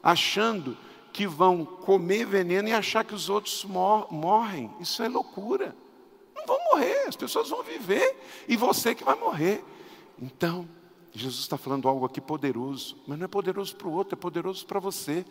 achando 0.03 0.77
que 1.11 1.25
vão 1.25 1.65
comer 1.65 2.27
veneno 2.27 2.69
e 2.69 2.73
achar 2.73 3.03
que 3.03 3.15
os 3.15 3.29
outros 3.29 3.65
mor 3.65 4.13
morrem. 4.13 4.71
Isso 4.79 5.01
é 5.01 5.09
loucura. 5.09 5.75
Vão 6.45 6.59
morrer, 6.71 7.07
as 7.07 7.15
pessoas 7.15 7.49
vão 7.49 7.63
viver 7.63 8.15
e 8.47 8.55
você 8.55 8.93
que 8.93 9.03
vai 9.03 9.15
morrer. 9.15 9.63
Então, 10.21 10.67
Jesus 11.11 11.41
está 11.41 11.57
falando 11.57 11.87
algo 11.87 12.05
aqui 12.05 12.19
poderoso, 12.19 12.97
mas 13.07 13.17
não 13.17 13.25
é 13.25 13.27
poderoso 13.27 13.75
para 13.75 13.87
o 13.87 13.91
outro, 13.91 14.15
é 14.15 14.19
poderoso 14.19 14.65
para 14.65 14.79
você. 14.79 15.25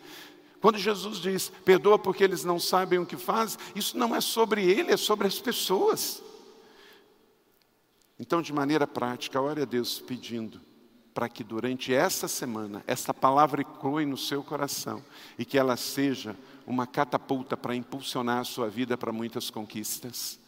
Quando 0.59 0.79
Jesus 0.79 1.19
diz, 1.19 1.49
perdoa 1.63 1.99
porque 1.99 2.23
eles 2.23 2.43
não 2.43 2.59
sabem 2.59 2.97
o 2.97 3.05
que 3.05 3.17
fazem, 3.17 3.59
isso 3.75 3.97
não 3.97 4.15
é 4.15 4.21
sobre 4.21 4.63
ele, 4.63 4.91
é 4.91 4.97
sobre 4.97 5.27
as 5.27 5.39
pessoas. 5.39 6.23
Então, 8.19 8.41
de 8.41 8.51
maneira 8.51 8.87
prática, 8.87 9.39
ore 9.39 9.61
a 9.61 9.65
Deus 9.65 9.99
pedindo 9.99 10.59
para 11.13 11.29
que 11.29 11.43
durante 11.43 11.93
essa 11.93 12.27
semana, 12.27 12.83
essa 12.87 13.13
palavra 13.13 13.61
ecoe 13.61 14.05
no 14.05 14.17
seu 14.17 14.43
coração 14.43 15.03
e 15.37 15.45
que 15.45 15.57
ela 15.57 15.77
seja 15.77 16.35
uma 16.65 16.87
catapulta 16.87 17.55
para 17.55 17.75
impulsionar 17.75 18.39
a 18.39 18.43
sua 18.43 18.67
vida 18.67 18.97
para 18.97 19.13
muitas 19.13 19.49
conquistas. 19.49 20.39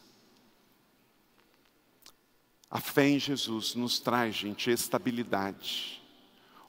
A 2.70 2.80
fé 2.80 3.08
em 3.08 3.20
Jesus 3.20 3.76
nos 3.76 4.00
traz, 4.00 4.36
gente, 4.36 4.70
estabilidade. 4.70 6.02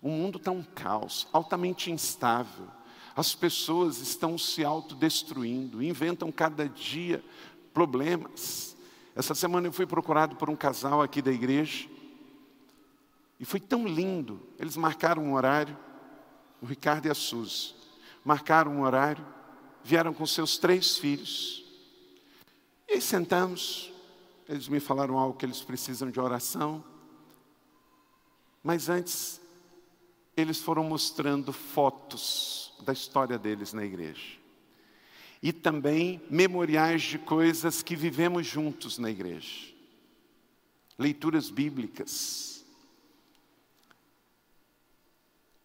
O 0.00 0.08
mundo 0.08 0.38
está 0.38 0.52
um 0.52 0.62
caos, 0.62 1.26
altamente 1.32 1.90
instável. 1.90 2.68
As 3.16 3.34
pessoas 3.34 3.98
estão 3.98 4.38
se 4.38 4.64
autodestruindo, 4.64 5.82
inventam 5.82 6.30
cada 6.30 6.68
dia 6.68 7.22
problemas. 7.74 8.76
Essa 9.14 9.34
semana 9.34 9.66
eu 9.66 9.72
fui 9.72 9.86
procurado 9.86 10.36
por 10.36 10.48
um 10.48 10.54
casal 10.54 11.02
aqui 11.02 11.20
da 11.20 11.32
igreja. 11.32 11.88
E 13.40 13.44
foi 13.44 13.58
tão 13.58 13.86
lindo. 13.86 14.40
Eles 14.58 14.76
marcaram 14.76 15.24
um 15.24 15.34
horário, 15.34 15.76
o 16.62 16.66
Ricardo 16.66 17.06
e 17.06 17.10
a 17.10 17.14
Suzy. 17.14 17.74
Marcaram 18.24 18.72
um 18.72 18.82
horário, 18.82 19.26
vieram 19.82 20.14
com 20.14 20.24
seus 20.24 20.58
três 20.58 20.96
filhos. 20.96 21.64
E 22.86 22.94
aí 22.94 23.00
sentamos, 23.00 23.92
eles 24.48 24.66
me 24.66 24.80
falaram 24.80 25.18
algo 25.18 25.36
que 25.36 25.44
eles 25.44 25.60
precisam 25.60 26.10
de 26.10 26.18
oração. 26.18 26.82
Mas 28.62 28.88
antes, 28.88 29.40
eles 30.36 30.58
foram 30.60 30.82
mostrando 30.84 31.52
fotos 31.52 32.74
da 32.80 32.92
história 32.92 33.38
deles 33.38 33.72
na 33.72 33.84
igreja. 33.84 34.38
E 35.42 35.52
também 35.52 36.22
memoriais 36.30 37.02
de 37.02 37.18
coisas 37.18 37.82
que 37.82 37.94
vivemos 37.94 38.46
juntos 38.46 38.98
na 38.98 39.10
igreja. 39.10 39.72
Leituras 40.98 41.50
bíblicas. 41.50 42.64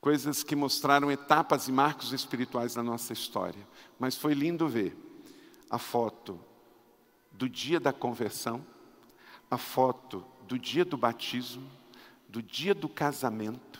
Coisas 0.01 0.43
que 0.43 0.55
mostraram 0.55 1.09
etapas 1.09 1.69
e 1.69 1.71
marcos 1.71 2.11
espirituais 2.11 2.75
da 2.75 2.83
nossa 2.83 3.13
história. 3.13 3.65
Mas 3.97 4.17
foi 4.17 4.33
lindo 4.33 4.67
ver 4.67 4.95
a 5.69 5.79
foto 5.79 6.39
do 7.31 7.49
dia 7.49 7.79
da 7.79 7.91
conversão, 7.91 8.63
a 9.53 9.57
foto 9.57 10.25
do 10.47 10.57
dia 10.57 10.83
do 10.83 10.97
batismo, 10.97 11.69
do 12.27 12.41
dia 12.41 12.73
do 12.73 12.89
casamento, 12.89 13.73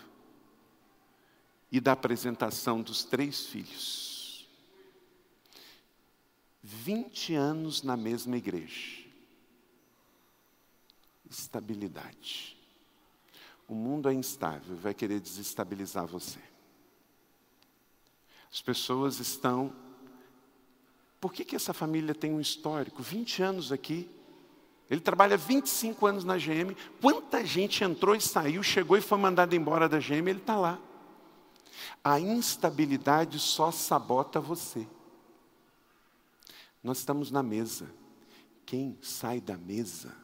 e 1.74 1.80
da 1.80 1.94
apresentação 1.94 2.84
dos 2.84 3.04
três 3.04 3.48
filhos. 3.48 4.48
20 6.62 7.34
anos 7.34 7.82
na 7.82 7.98
mesma 7.98 8.38
igreja. 8.38 9.04
Estabilidade. 11.28 12.56
O 13.68 13.74
mundo 13.74 14.08
é 14.08 14.14
instável, 14.14 14.78
vai 14.78 14.94
querer 14.94 15.20
desestabilizar 15.20 16.06
você. 16.06 16.40
As 18.52 18.62
pessoas 18.62 19.20
estão. 19.20 19.76
Por 21.20 21.34
que, 21.34 21.44
que 21.44 21.56
essa 21.56 21.74
família 21.74 22.14
tem 22.14 22.32
um 22.32 22.40
histórico? 22.40 23.02
20 23.02 23.42
anos 23.42 23.72
aqui. 23.72 24.08
Ele 24.89 25.02
trabalha 25.02 25.38
25 25.38 26.06
anos 26.06 26.24
na 26.24 26.38
GM. 26.38 26.76
Quanta 27.02 27.46
gente 27.46 27.84
entrou 27.84 28.15
e 28.15 28.22
saiu, 28.22 28.62
chegou 28.62 28.98
e 28.98 29.02
foi 29.02 29.17
mandado 29.17 29.56
embora 29.56 29.88
da 29.89 30.00
GM, 30.00 30.30
ele 30.30 30.39
está 30.39 30.56
lá. 30.56 30.80
A 32.04 32.19
instabilidade 32.19 33.39
só 33.39 33.72
sabota 33.72 34.39
você. 34.39 34.88
Nós 36.84 37.00
estamos 37.00 37.32
na 37.32 37.41
mesa. 37.41 37.89
Quem 38.65 38.98
sai 39.02 39.39
da 39.39 39.58
mesa, 39.58 40.16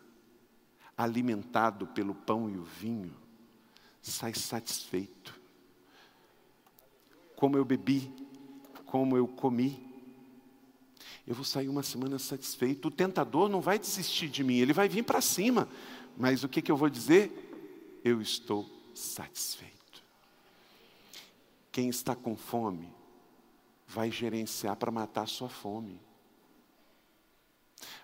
alimentado 0.98 1.88
pelo 1.88 2.14
pão 2.14 2.50
e 2.50 2.58
o 2.58 2.64
vinho, 2.64 3.16
sai 4.02 4.34
satisfeito. 4.34 5.40
Como 7.36 7.58
eu 7.58 7.64
bebi, 7.64 8.14
como 8.86 9.16
eu 9.16 9.28
comi, 9.28 9.89
eu 11.30 11.36
vou 11.36 11.46
sair 11.46 11.70
uma 11.70 11.84
semana 11.84 12.18
satisfeito. 12.18 12.88
O 12.88 12.92
tentador 12.92 13.48
não 13.48 13.62
vai 13.62 13.78
desistir 13.78 14.28
de 14.30 14.44
mim, 14.44 14.58
ele 14.58 14.74
vai 14.74 14.90
vir 14.90 15.04
para 15.04 15.22
cima. 15.22 15.70
Mas 16.18 16.44
o 16.44 16.50
que, 16.50 16.60
que 16.60 16.72
eu 16.72 16.76
vou 16.76 16.90
dizer? 16.90 18.02
Eu 18.04 18.20
estou 18.20 18.68
satisfeito. 18.96 20.04
Quem 21.72 21.88
está 21.88 22.16
com 22.16 22.36
fome 22.36 22.92
vai 23.88 24.10
gerenciar 24.10 24.76
para 24.76 24.90
matar 24.90 25.28
sua 25.28 25.50
fome. 25.50 26.02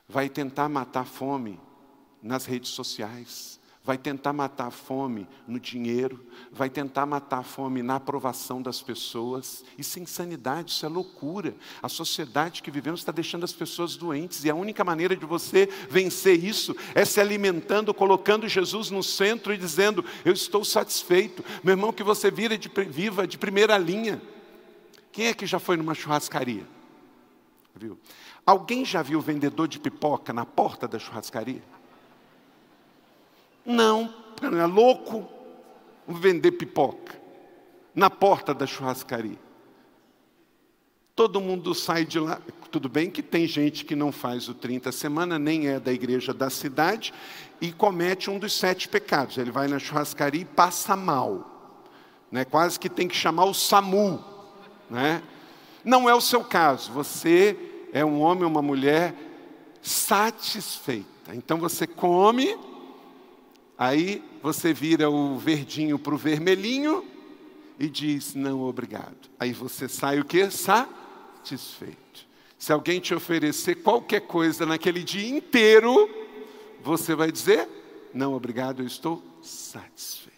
Vai 0.07 0.30
tentar 0.30 0.69
matar 0.69 1.01
a 1.01 1.05
fome 1.05 1.59
nas 2.21 2.45
redes 2.45 2.69
sociais. 2.69 3.55
Vai 3.86 3.99
tentar 3.99 4.33
matar 4.33 4.67
a 4.67 4.71
fome 4.71 5.27
no 5.47 5.59
dinheiro, 5.59 6.25
vai 6.51 6.71
tentar 6.71 7.05
matar 7.05 7.39
a 7.39 7.43
fome 7.43 7.83
na 7.83 7.97
aprovação 7.97 8.59
das 8.59 8.81
pessoas. 8.81 9.63
Isso 9.77 9.99
é 9.99 10.01
insanidade, 10.01 10.71
isso 10.71 10.88
é 10.88 10.89
loucura. 10.89 11.55
A 11.83 11.88
sociedade 11.88 12.63
que 12.63 12.71
vivemos 12.71 13.01
está 13.01 13.11
deixando 13.11 13.43
as 13.43 13.53
pessoas 13.53 13.95
doentes, 13.95 14.43
e 14.43 14.49
a 14.49 14.55
única 14.55 14.83
maneira 14.83 15.15
de 15.15 15.23
você 15.23 15.69
vencer 15.88 16.43
isso 16.43 16.75
é 16.95 17.05
se 17.05 17.21
alimentando, 17.21 17.93
colocando 17.93 18.47
Jesus 18.47 18.89
no 18.89 19.03
centro 19.03 19.53
e 19.53 19.57
dizendo: 19.57 20.03
Eu 20.25 20.33
estou 20.33 20.65
satisfeito. 20.65 21.45
Meu 21.63 21.73
irmão, 21.73 21.93
que 21.93 22.03
você 22.03 22.31
vira 22.31 22.57
de, 22.57 22.71
viva 22.89 23.27
de 23.27 23.38
primeira 23.38 23.77
linha. 23.77 24.19
Quem 25.11 25.27
é 25.27 25.33
que 25.33 25.45
já 25.45 25.59
foi 25.59 25.77
numa 25.77 25.93
churrascaria? 25.93 26.67
Viu? 27.75 27.99
Alguém 28.43 28.83
já 28.83 29.03
viu 29.03 29.19
o 29.19 29.21
vendedor 29.21 29.67
de 29.67 29.79
pipoca 29.79 30.33
na 30.33 30.43
porta 30.45 30.88
da 30.88 30.97
churrascaria? 30.97 31.74
Não, 33.66 34.13
é 34.41 34.66
louco 34.66 35.28
vender 36.07 36.51
pipoca 36.51 37.20
na 37.93 38.09
porta 38.09 38.53
da 38.53 38.68
churrascaria. 38.68 39.39
Todo 41.16 41.39
mundo 41.39 41.74
sai 41.74 42.05
de 42.05 42.20
lá. 42.20 42.41
Tudo 42.70 42.89
bem 42.89 43.09
que 43.09 43.24
tem 43.24 43.47
gente 43.47 43.86
que 43.86 43.95
não 43.95 44.11
faz 44.11 44.49
o 44.49 44.53
30 44.53 44.91
semana, 44.91 45.39
nem 45.39 45.70
é 45.70 45.80
da 45.80 45.93
igreja 45.93 46.34
da 46.34 46.49
cidade, 46.49 47.13
e 47.61 47.72
comete 47.72 48.30
um 48.30 48.38
dos 48.38 48.53
sete 48.53 48.89
pecados. 48.89 49.38
Ele 49.38 49.49
vai 49.49 49.70
na 49.70 49.80
churrascaria 49.80 50.41
e 50.41 50.45
passa 50.45 50.93
mal. 50.93 51.82
Né? 52.30 52.43
Quase 52.43 52.78
que 52.78 52.89
tem 52.89 53.07
que 53.07 53.16
chamar 53.16 53.45
o 53.45 53.53
SAMU. 53.53 54.24
Né? 54.89 55.24
Não 55.86 56.09
é 56.09 56.13
o 56.13 56.20
seu 56.20 56.43
caso. 56.43 56.91
Você 56.91 57.57
é 57.93 58.03
um 58.03 58.20
homem 58.20 58.43
ou 58.43 58.49
uma 58.49 58.61
mulher 58.61 59.16
satisfeita. 59.82 61.34
Então 61.34 61.57
você 61.57 61.88
come 61.88 62.57
Aí 63.78 64.23
você 64.41 64.73
vira 64.73 65.09
o 65.09 65.38
verdinho 65.38 65.99
para 65.99 66.13
o 66.13 66.17
vermelhinho 66.17 67.05
e 67.80 67.89
diz 67.89 68.34
não 68.34 68.61
obrigado. 68.61 69.30
Aí 69.39 69.51
você 69.51 69.88
sai 69.88 70.19
o 70.19 70.26
que? 70.26 70.49
Satisfeito. 70.49 71.97
Se 72.57 72.71
alguém 72.71 72.99
te 72.99 73.13
oferecer 73.13 73.76
qualquer 73.76 74.21
coisa 74.21 74.65
naquele 74.65 75.03
dia 75.03 75.30
inteiro, 75.30 76.09
você 76.82 77.13
vai 77.15 77.32
dizer 77.32 77.67
não 78.15 78.34
obrigado, 78.34 78.82
eu 78.82 78.88
estou 78.88 79.21
satisfeito. 79.41 80.34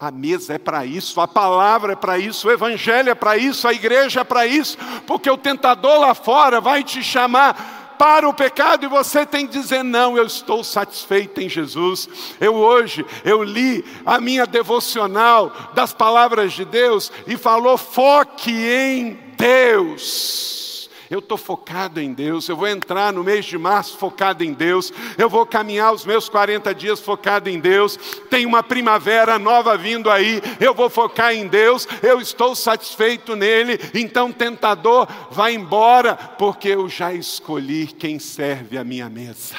A 0.00 0.10
mesa 0.10 0.54
é 0.54 0.58
para 0.58 0.86
isso, 0.86 1.20
a 1.20 1.28
palavra 1.28 1.92
é 1.92 1.96
para 1.96 2.18
isso, 2.18 2.48
o 2.48 2.50
evangelho 2.50 3.10
é 3.10 3.14
para 3.14 3.36
isso, 3.36 3.68
a 3.68 3.74
igreja 3.74 4.22
é 4.22 4.24
para 4.24 4.46
isso, 4.46 4.76
porque 5.06 5.30
o 5.30 5.36
tentador 5.36 6.00
lá 6.00 6.14
fora 6.14 6.60
vai 6.60 6.82
te 6.82 7.02
chamar 7.04 7.81
para 7.98 8.28
o 8.28 8.34
pecado 8.34 8.84
e 8.84 8.88
você 8.88 9.24
tem 9.26 9.46
que 9.46 9.52
dizer: 9.52 9.82
não, 9.82 10.16
eu 10.16 10.24
estou 10.24 10.64
satisfeito 10.64 11.40
em 11.40 11.48
Jesus. 11.48 12.08
Eu 12.40 12.54
hoje, 12.54 13.04
eu 13.24 13.42
li 13.42 13.84
a 14.04 14.20
minha 14.20 14.46
devocional 14.46 15.52
das 15.74 15.92
palavras 15.92 16.52
de 16.52 16.64
Deus 16.64 17.12
e 17.26 17.36
falou: 17.36 17.76
foque 17.76 18.50
em 18.52 19.18
Deus. 19.36 20.71
Eu 21.12 21.18
estou 21.18 21.36
focado 21.36 22.00
em 22.00 22.14
Deus, 22.14 22.48
eu 22.48 22.56
vou 22.56 22.66
entrar 22.66 23.12
no 23.12 23.22
mês 23.22 23.44
de 23.44 23.58
março 23.58 23.98
focado 23.98 24.42
em 24.42 24.54
Deus, 24.54 24.90
eu 25.18 25.28
vou 25.28 25.44
caminhar 25.44 25.92
os 25.92 26.06
meus 26.06 26.26
40 26.26 26.74
dias 26.74 27.00
focado 27.00 27.50
em 27.50 27.60
Deus, 27.60 27.98
tem 28.30 28.46
uma 28.46 28.62
primavera 28.62 29.38
nova 29.38 29.76
vindo 29.76 30.08
aí, 30.08 30.40
eu 30.58 30.72
vou 30.72 30.88
focar 30.88 31.34
em 31.34 31.46
Deus, 31.46 31.86
eu 32.02 32.18
estou 32.18 32.56
satisfeito 32.56 33.36
nele, 33.36 33.78
então 33.92 34.32
tentador, 34.32 35.06
vai 35.30 35.52
embora, 35.52 36.16
porque 36.16 36.68
eu 36.68 36.88
já 36.88 37.12
escolhi 37.12 37.88
quem 37.88 38.18
serve 38.18 38.78
a 38.78 38.82
minha 38.82 39.10
mesa. 39.10 39.54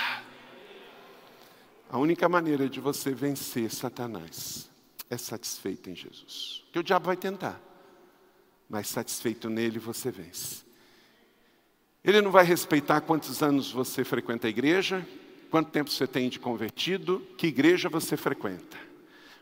A 1.88 2.00
única 2.00 2.28
maneira 2.28 2.68
de 2.68 2.80
você 2.80 3.12
vencer 3.12 3.70
Satanás 3.70 4.68
é 5.08 5.20
satisfeito 5.20 5.88
em 5.88 5.96
Jesus. 5.96 6.64
Que 6.74 6.80
o 6.80 6.84
diabo 6.84 7.06
vai 7.06 7.16
tentar, 7.16 7.62
mas 8.68 8.88
satisfeito 8.88 9.52
nele 9.52 9.78
você 9.78 10.10
vence. 10.10 10.63
Ele 12.04 12.22
não 12.22 12.32
vai 12.32 12.44
respeitar 12.44 13.02
quantos 13.02 13.42
anos 13.42 13.72
você 13.72 14.04
frequenta 14.04 14.48
a 14.48 14.50
igreja, 14.50 15.08
quanto 15.50 15.72
tempo 15.72 15.90
você 15.90 16.06
tem 16.06 16.28
de 16.28 16.40
convertido, 16.40 17.26
que 17.38 17.48
igreja 17.48 17.88
você 17.88 18.18
frequenta. 18.18 18.78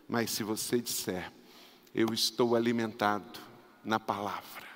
Mas 0.08 0.30
se 0.30 0.44
você 0.44 0.80
disser, 0.80 1.32
eu 1.96 2.14
estou 2.14 2.56
alimentado 2.56 3.40
na 3.84 4.00
palavra, 4.00 4.72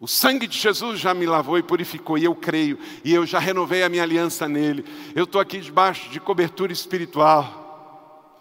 o 0.00 0.06
sangue 0.06 0.46
de 0.46 0.58
Jesus 0.58 1.00
já 1.00 1.14
me 1.14 1.26
lavou 1.26 1.58
e 1.58 1.62
purificou, 1.62 2.18
e 2.18 2.24
eu 2.24 2.34
creio, 2.34 2.78
e 3.04 3.12
eu 3.12 3.26
já 3.26 3.38
renovei 3.38 3.82
a 3.82 3.88
minha 3.88 4.02
aliança 4.02 4.48
nele. 4.48 4.84
Eu 5.14 5.24
estou 5.24 5.40
aqui 5.40 5.58
debaixo 5.60 6.10
de 6.10 6.20
cobertura 6.20 6.72
espiritual. 6.72 8.40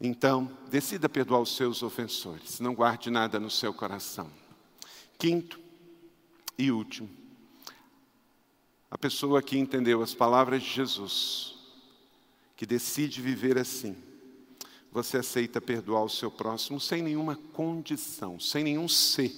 Então, 0.00 0.50
decida 0.70 1.08
perdoar 1.08 1.40
os 1.40 1.54
seus 1.56 1.82
ofensores, 1.82 2.58
não 2.58 2.74
guarde 2.74 3.10
nada 3.10 3.38
no 3.38 3.50
seu 3.50 3.74
coração. 3.74 4.30
Quinto 5.18 5.59
e 6.60 6.70
último, 6.70 7.08
a 8.90 8.98
pessoa 8.98 9.40
que 9.40 9.58
entendeu 9.58 10.02
as 10.02 10.12
palavras 10.12 10.62
de 10.62 10.68
Jesus, 10.68 11.54
que 12.54 12.66
decide 12.66 13.22
viver 13.22 13.56
assim, 13.56 13.96
você 14.92 15.16
aceita 15.16 15.60
perdoar 15.60 16.04
o 16.04 16.08
seu 16.10 16.30
próximo 16.30 16.78
sem 16.78 17.00
nenhuma 17.00 17.36
condição, 17.54 18.38
sem 18.38 18.62
nenhum 18.62 18.88
ser. 18.88 19.32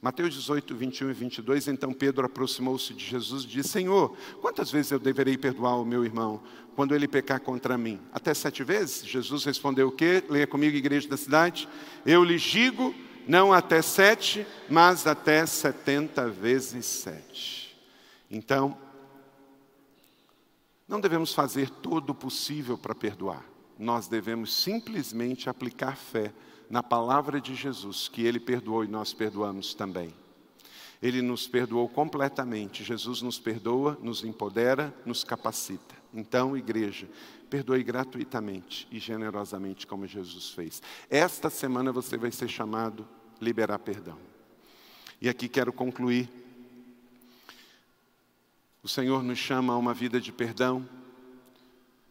Mateus 0.00 0.34
18, 0.34 0.74
21 0.74 1.10
e 1.10 1.12
22, 1.12 1.68
então 1.68 1.92
Pedro 1.92 2.26
aproximou-se 2.26 2.92
de 2.92 3.04
Jesus 3.04 3.44
e 3.44 3.46
disse: 3.46 3.68
Senhor, 3.68 4.16
quantas 4.40 4.68
vezes 4.68 4.90
eu 4.90 4.98
deverei 4.98 5.38
perdoar 5.38 5.80
o 5.80 5.84
meu 5.84 6.04
irmão 6.04 6.42
quando 6.74 6.92
ele 6.92 7.06
pecar 7.06 7.40
contra 7.40 7.78
mim? 7.78 8.00
Até 8.12 8.34
sete 8.34 8.64
vezes? 8.64 9.06
Jesus 9.06 9.44
respondeu 9.44 9.86
o 9.86 9.92
quê? 9.92 10.24
Leia 10.28 10.46
comigo, 10.46 10.76
igreja 10.76 11.08
da 11.08 11.16
cidade. 11.16 11.68
Eu 12.04 12.24
lhes 12.24 12.42
digo, 12.42 12.92
não 13.26 13.52
até 13.52 13.80
sete, 13.82 14.46
mas 14.68 15.06
até 15.06 15.44
setenta 15.46 16.28
vezes 16.28 16.86
sete. 16.86 17.76
Então, 18.30 18.76
não 20.88 21.00
devemos 21.00 21.32
fazer 21.32 21.70
todo 21.70 22.10
o 22.10 22.14
possível 22.14 22.76
para 22.76 22.94
perdoar. 22.94 23.44
Nós 23.78 24.08
devemos 24.08 24.54
simplesmente 24.54 25.48
aplicar 25.48 25.96
fé 25.96 26.32
na 26.68 26.82
palavra 26.82 27.40
de 27.40 27.54
Jesus, 27.54 28.08
que 28.08 28.22
Ele 28.22 28.40
perdoou 28.40 28.84
e 28.84 28.88
nós 28.88 29.12
perdoamos 29.12 29.74
também. 29.74 30.14
Ele 31.02 31.20
nos 31.20 31.48
perdoou 31.48 31.88
completamente. 31.88 32.84
Jesus 32.84 33.22
nos 33.22 33.38
perdoa, 33.38 33.98
nos 34.00 34.22
empodera, 34.22 34.94
nos 35.04 35.24
capacita. 35.24 35.94
Então, 36.14 36.56
igreja, 36.56 37.08
perdoe 37.52 37.82
gratuitamente 37.82 38.88
e 38.90 38.98
generosamente, 38.98 39.86
como 39.86 40.06
Jesus 40.06 40.48
fez. 40.48 40.82
Esta 41.10 41.50
semana 41.50 41.92
você 41.92 42.16
vai 42.16 42.32
ser 42.32 42.48
chamado 42.48 43.06
liberar 43.38 43.78
perdão. 43.78 44.18
E 45.20 45.28
aqui 45.28 45.50
quero 45.50 45.70
concluir 45.70 46.30
o 48.82 48.88
Senhor 48.88 49.22
nos 49.22 49.38
chama 49.38 49.74
a 49.74 49.76
uma 49.76 49.92
vida 49.92 50.18
de 50.18 50.32
perdão 50.32 50.88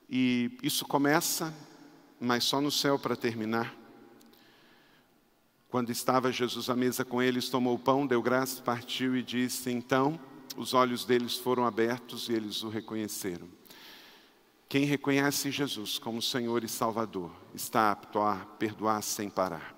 e 0.08 0.56
isso 0.62 0.86
começa, 0.86 1.52
mas 2.20 2.44
só 2.44 2.62
no 2.62 2.72
céu 2.72 3.00
para 3.00 3.16
terminar. 3.16 3.76
Quando 5.70 5.90
estava 5.90 6.32
Jesus 6.32 6.70
à 6.70 6.76
mesa 6.76 7.04
com 7.04 7.20
eles, 7.20 7.50
tomou 7.50 7.74
o 7.74 7.80
pão, 7.80 8.06
deu 8.06 8.22
graças, 8.22 8.60
partiu 8.60 9.18
e 9.18 9.24
disse: 9.24 9.72
Então 9.72 10.20
os 10.56 10.76
olhos 10.76 11.04
deles 11.04 11.36
foram 11.36 11.66
abertos 11.66 12.30
e 12.30 12.34
eles 12.34 12.62
o 12.62 12.70
reconheceram. 12.70 13.61
Quem 14.72 14.86
reconhece 14.86 15.52
Jesus 15.52 16.00
como 16.00 16.22
Senhor 16.22 16.64
e 16.64 16.68
Salvador 16.70 17.30
está 17.54 17.92
apto 17.92 18.20
a 18.20 18.38
perdoar 18.58 19.04
sem 19.04 19.30
parar. 19.30 19.76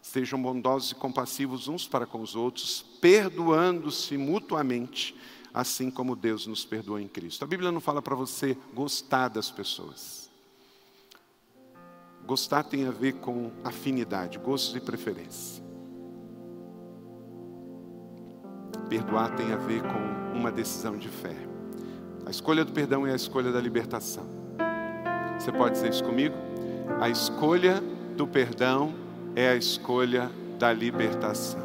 Sejam 0.00 0.40
bondosos 0.40 0.92
e 0.92 0.94
compassivos 0.94 1.66
uns 1.66 1.88
para 1.88 2.06
com 2.06 2.20
os 2.20 2.36
outros, 2.36 2.80
perdoando-se 3.00 4.16
mutuamente 4.16 5.16
assim 5.52 5.90
como 5.90 6.14
Deus 6.14 6.46
nos 6.46 6.64
perdoou 6.64 7.00
em 7.00 7.08
Cristo. 7.08 7.42
A 7.42 7.48
Bíblia 7.48 7.72
não 7.72 7.80
fala 7.80 8.00
para 8.00 8.14
você 8.14 8.56
gostar 8.72 9.26
das 9.26 9.50
pessoas. 9.50 10.30
Gostar 12.24 12.62
tem 12.62 12.86
a 12.86 12.92
ver 12.92 13.14
com 13.14 13.50
afinidade, 13.64 14.38
gostos 14.38 14.76
e 14.76 14.80
preferência. 14.80 15.60
Perdoar 18.88 19.34
tem 19.34 19.52
a 19.52 19.56
ver 19.56 19.82
com 19.82 20.38
uma 20.38 20.52
decisão 20.52 20.96
de 20.96 21.08
fé. 21.08 21.55
A 22.26 22.30
escolha 22.30 22.64
do 22.64 22.72
perdão 22.72 23.06
é 23.06 23.12
a 23.12 23.14
escolha 23.14 23.52
da 23.52 23.60
libertação. 23.60 24.24
Você 25.38 25.52
pode 25.52 25.74
dizer 25.74 25.90
isso 25.90 26.02
comigo? 26.02 26.34
A 27.00 27.08
escolha 27.08 27.80
do 28.16 28.26
perdão 28.26 28.92
é 29.36 29.50
a 29.50 29.54
escolha 29.54 30.28
da 30.58 30.72
libertação. 30.72 31.60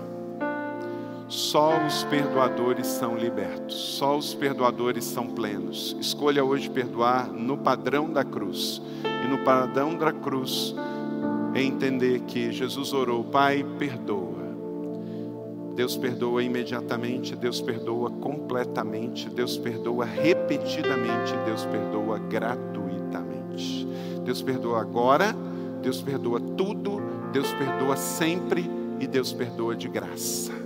Só 1.28 1.84
os 1.84 2.04
perdoadores 2.04 2.86
são 2.86 3.18
libertos, 3.18 3.74
só 3.74 4.16
os 4.16 4.36
perdoadores 4.36 5.04
são 5.04 5.26
plenos. 5.26 5.98
Escolha 6.00 6.44
hoje 6.44 6.70
perdoar 6.70 7.28
no 7.28 7.58
padrão 7.58 8.08
da 8.08 8.24
cruz. 8.24 8.80
E 9.04 9.28
no 9.28 9.40
padrão 9.40 9.96
da 9.96 10.12
cruz 10.12 10.76
é 11.56 11.64
entender 11.64 12.20
que 12.28 12.52
Jesus 12.52 12.94
orou, 12.94 13.24
Pai, 13.24 13.66
perdoa. 13.80 14.31
Deus 15.76 15.96
perdoa 15.98 16.44
imediatamente, 16.44 17.36
Deus 17.36 17.62
perdoa 17.62 18.10
completamente, 18.10 19.30
Deus 19.30 19.58
perdoa 19.58 20.06
repetidamente, 20.06 21.34
Deus 21.46 21.66
perdoa 21.66 22.20
gratuitamente. 22.20 23.88
Deus 24.24 24.42
perdoa 24.42 24.82
agora, 24.82 25.36
Deus 25.82 26.02
perdoa 26.02 26.40
tudo, 26.40 27.02
Deus 27.32 27.52
perdoa 27.54 27.96
sempre 27.96 28.70
e 29.00 29.08
Deus 29.08 29.34
perdoa 29.34 29.76
de 29.76 29.88
graça. 29.88 30.61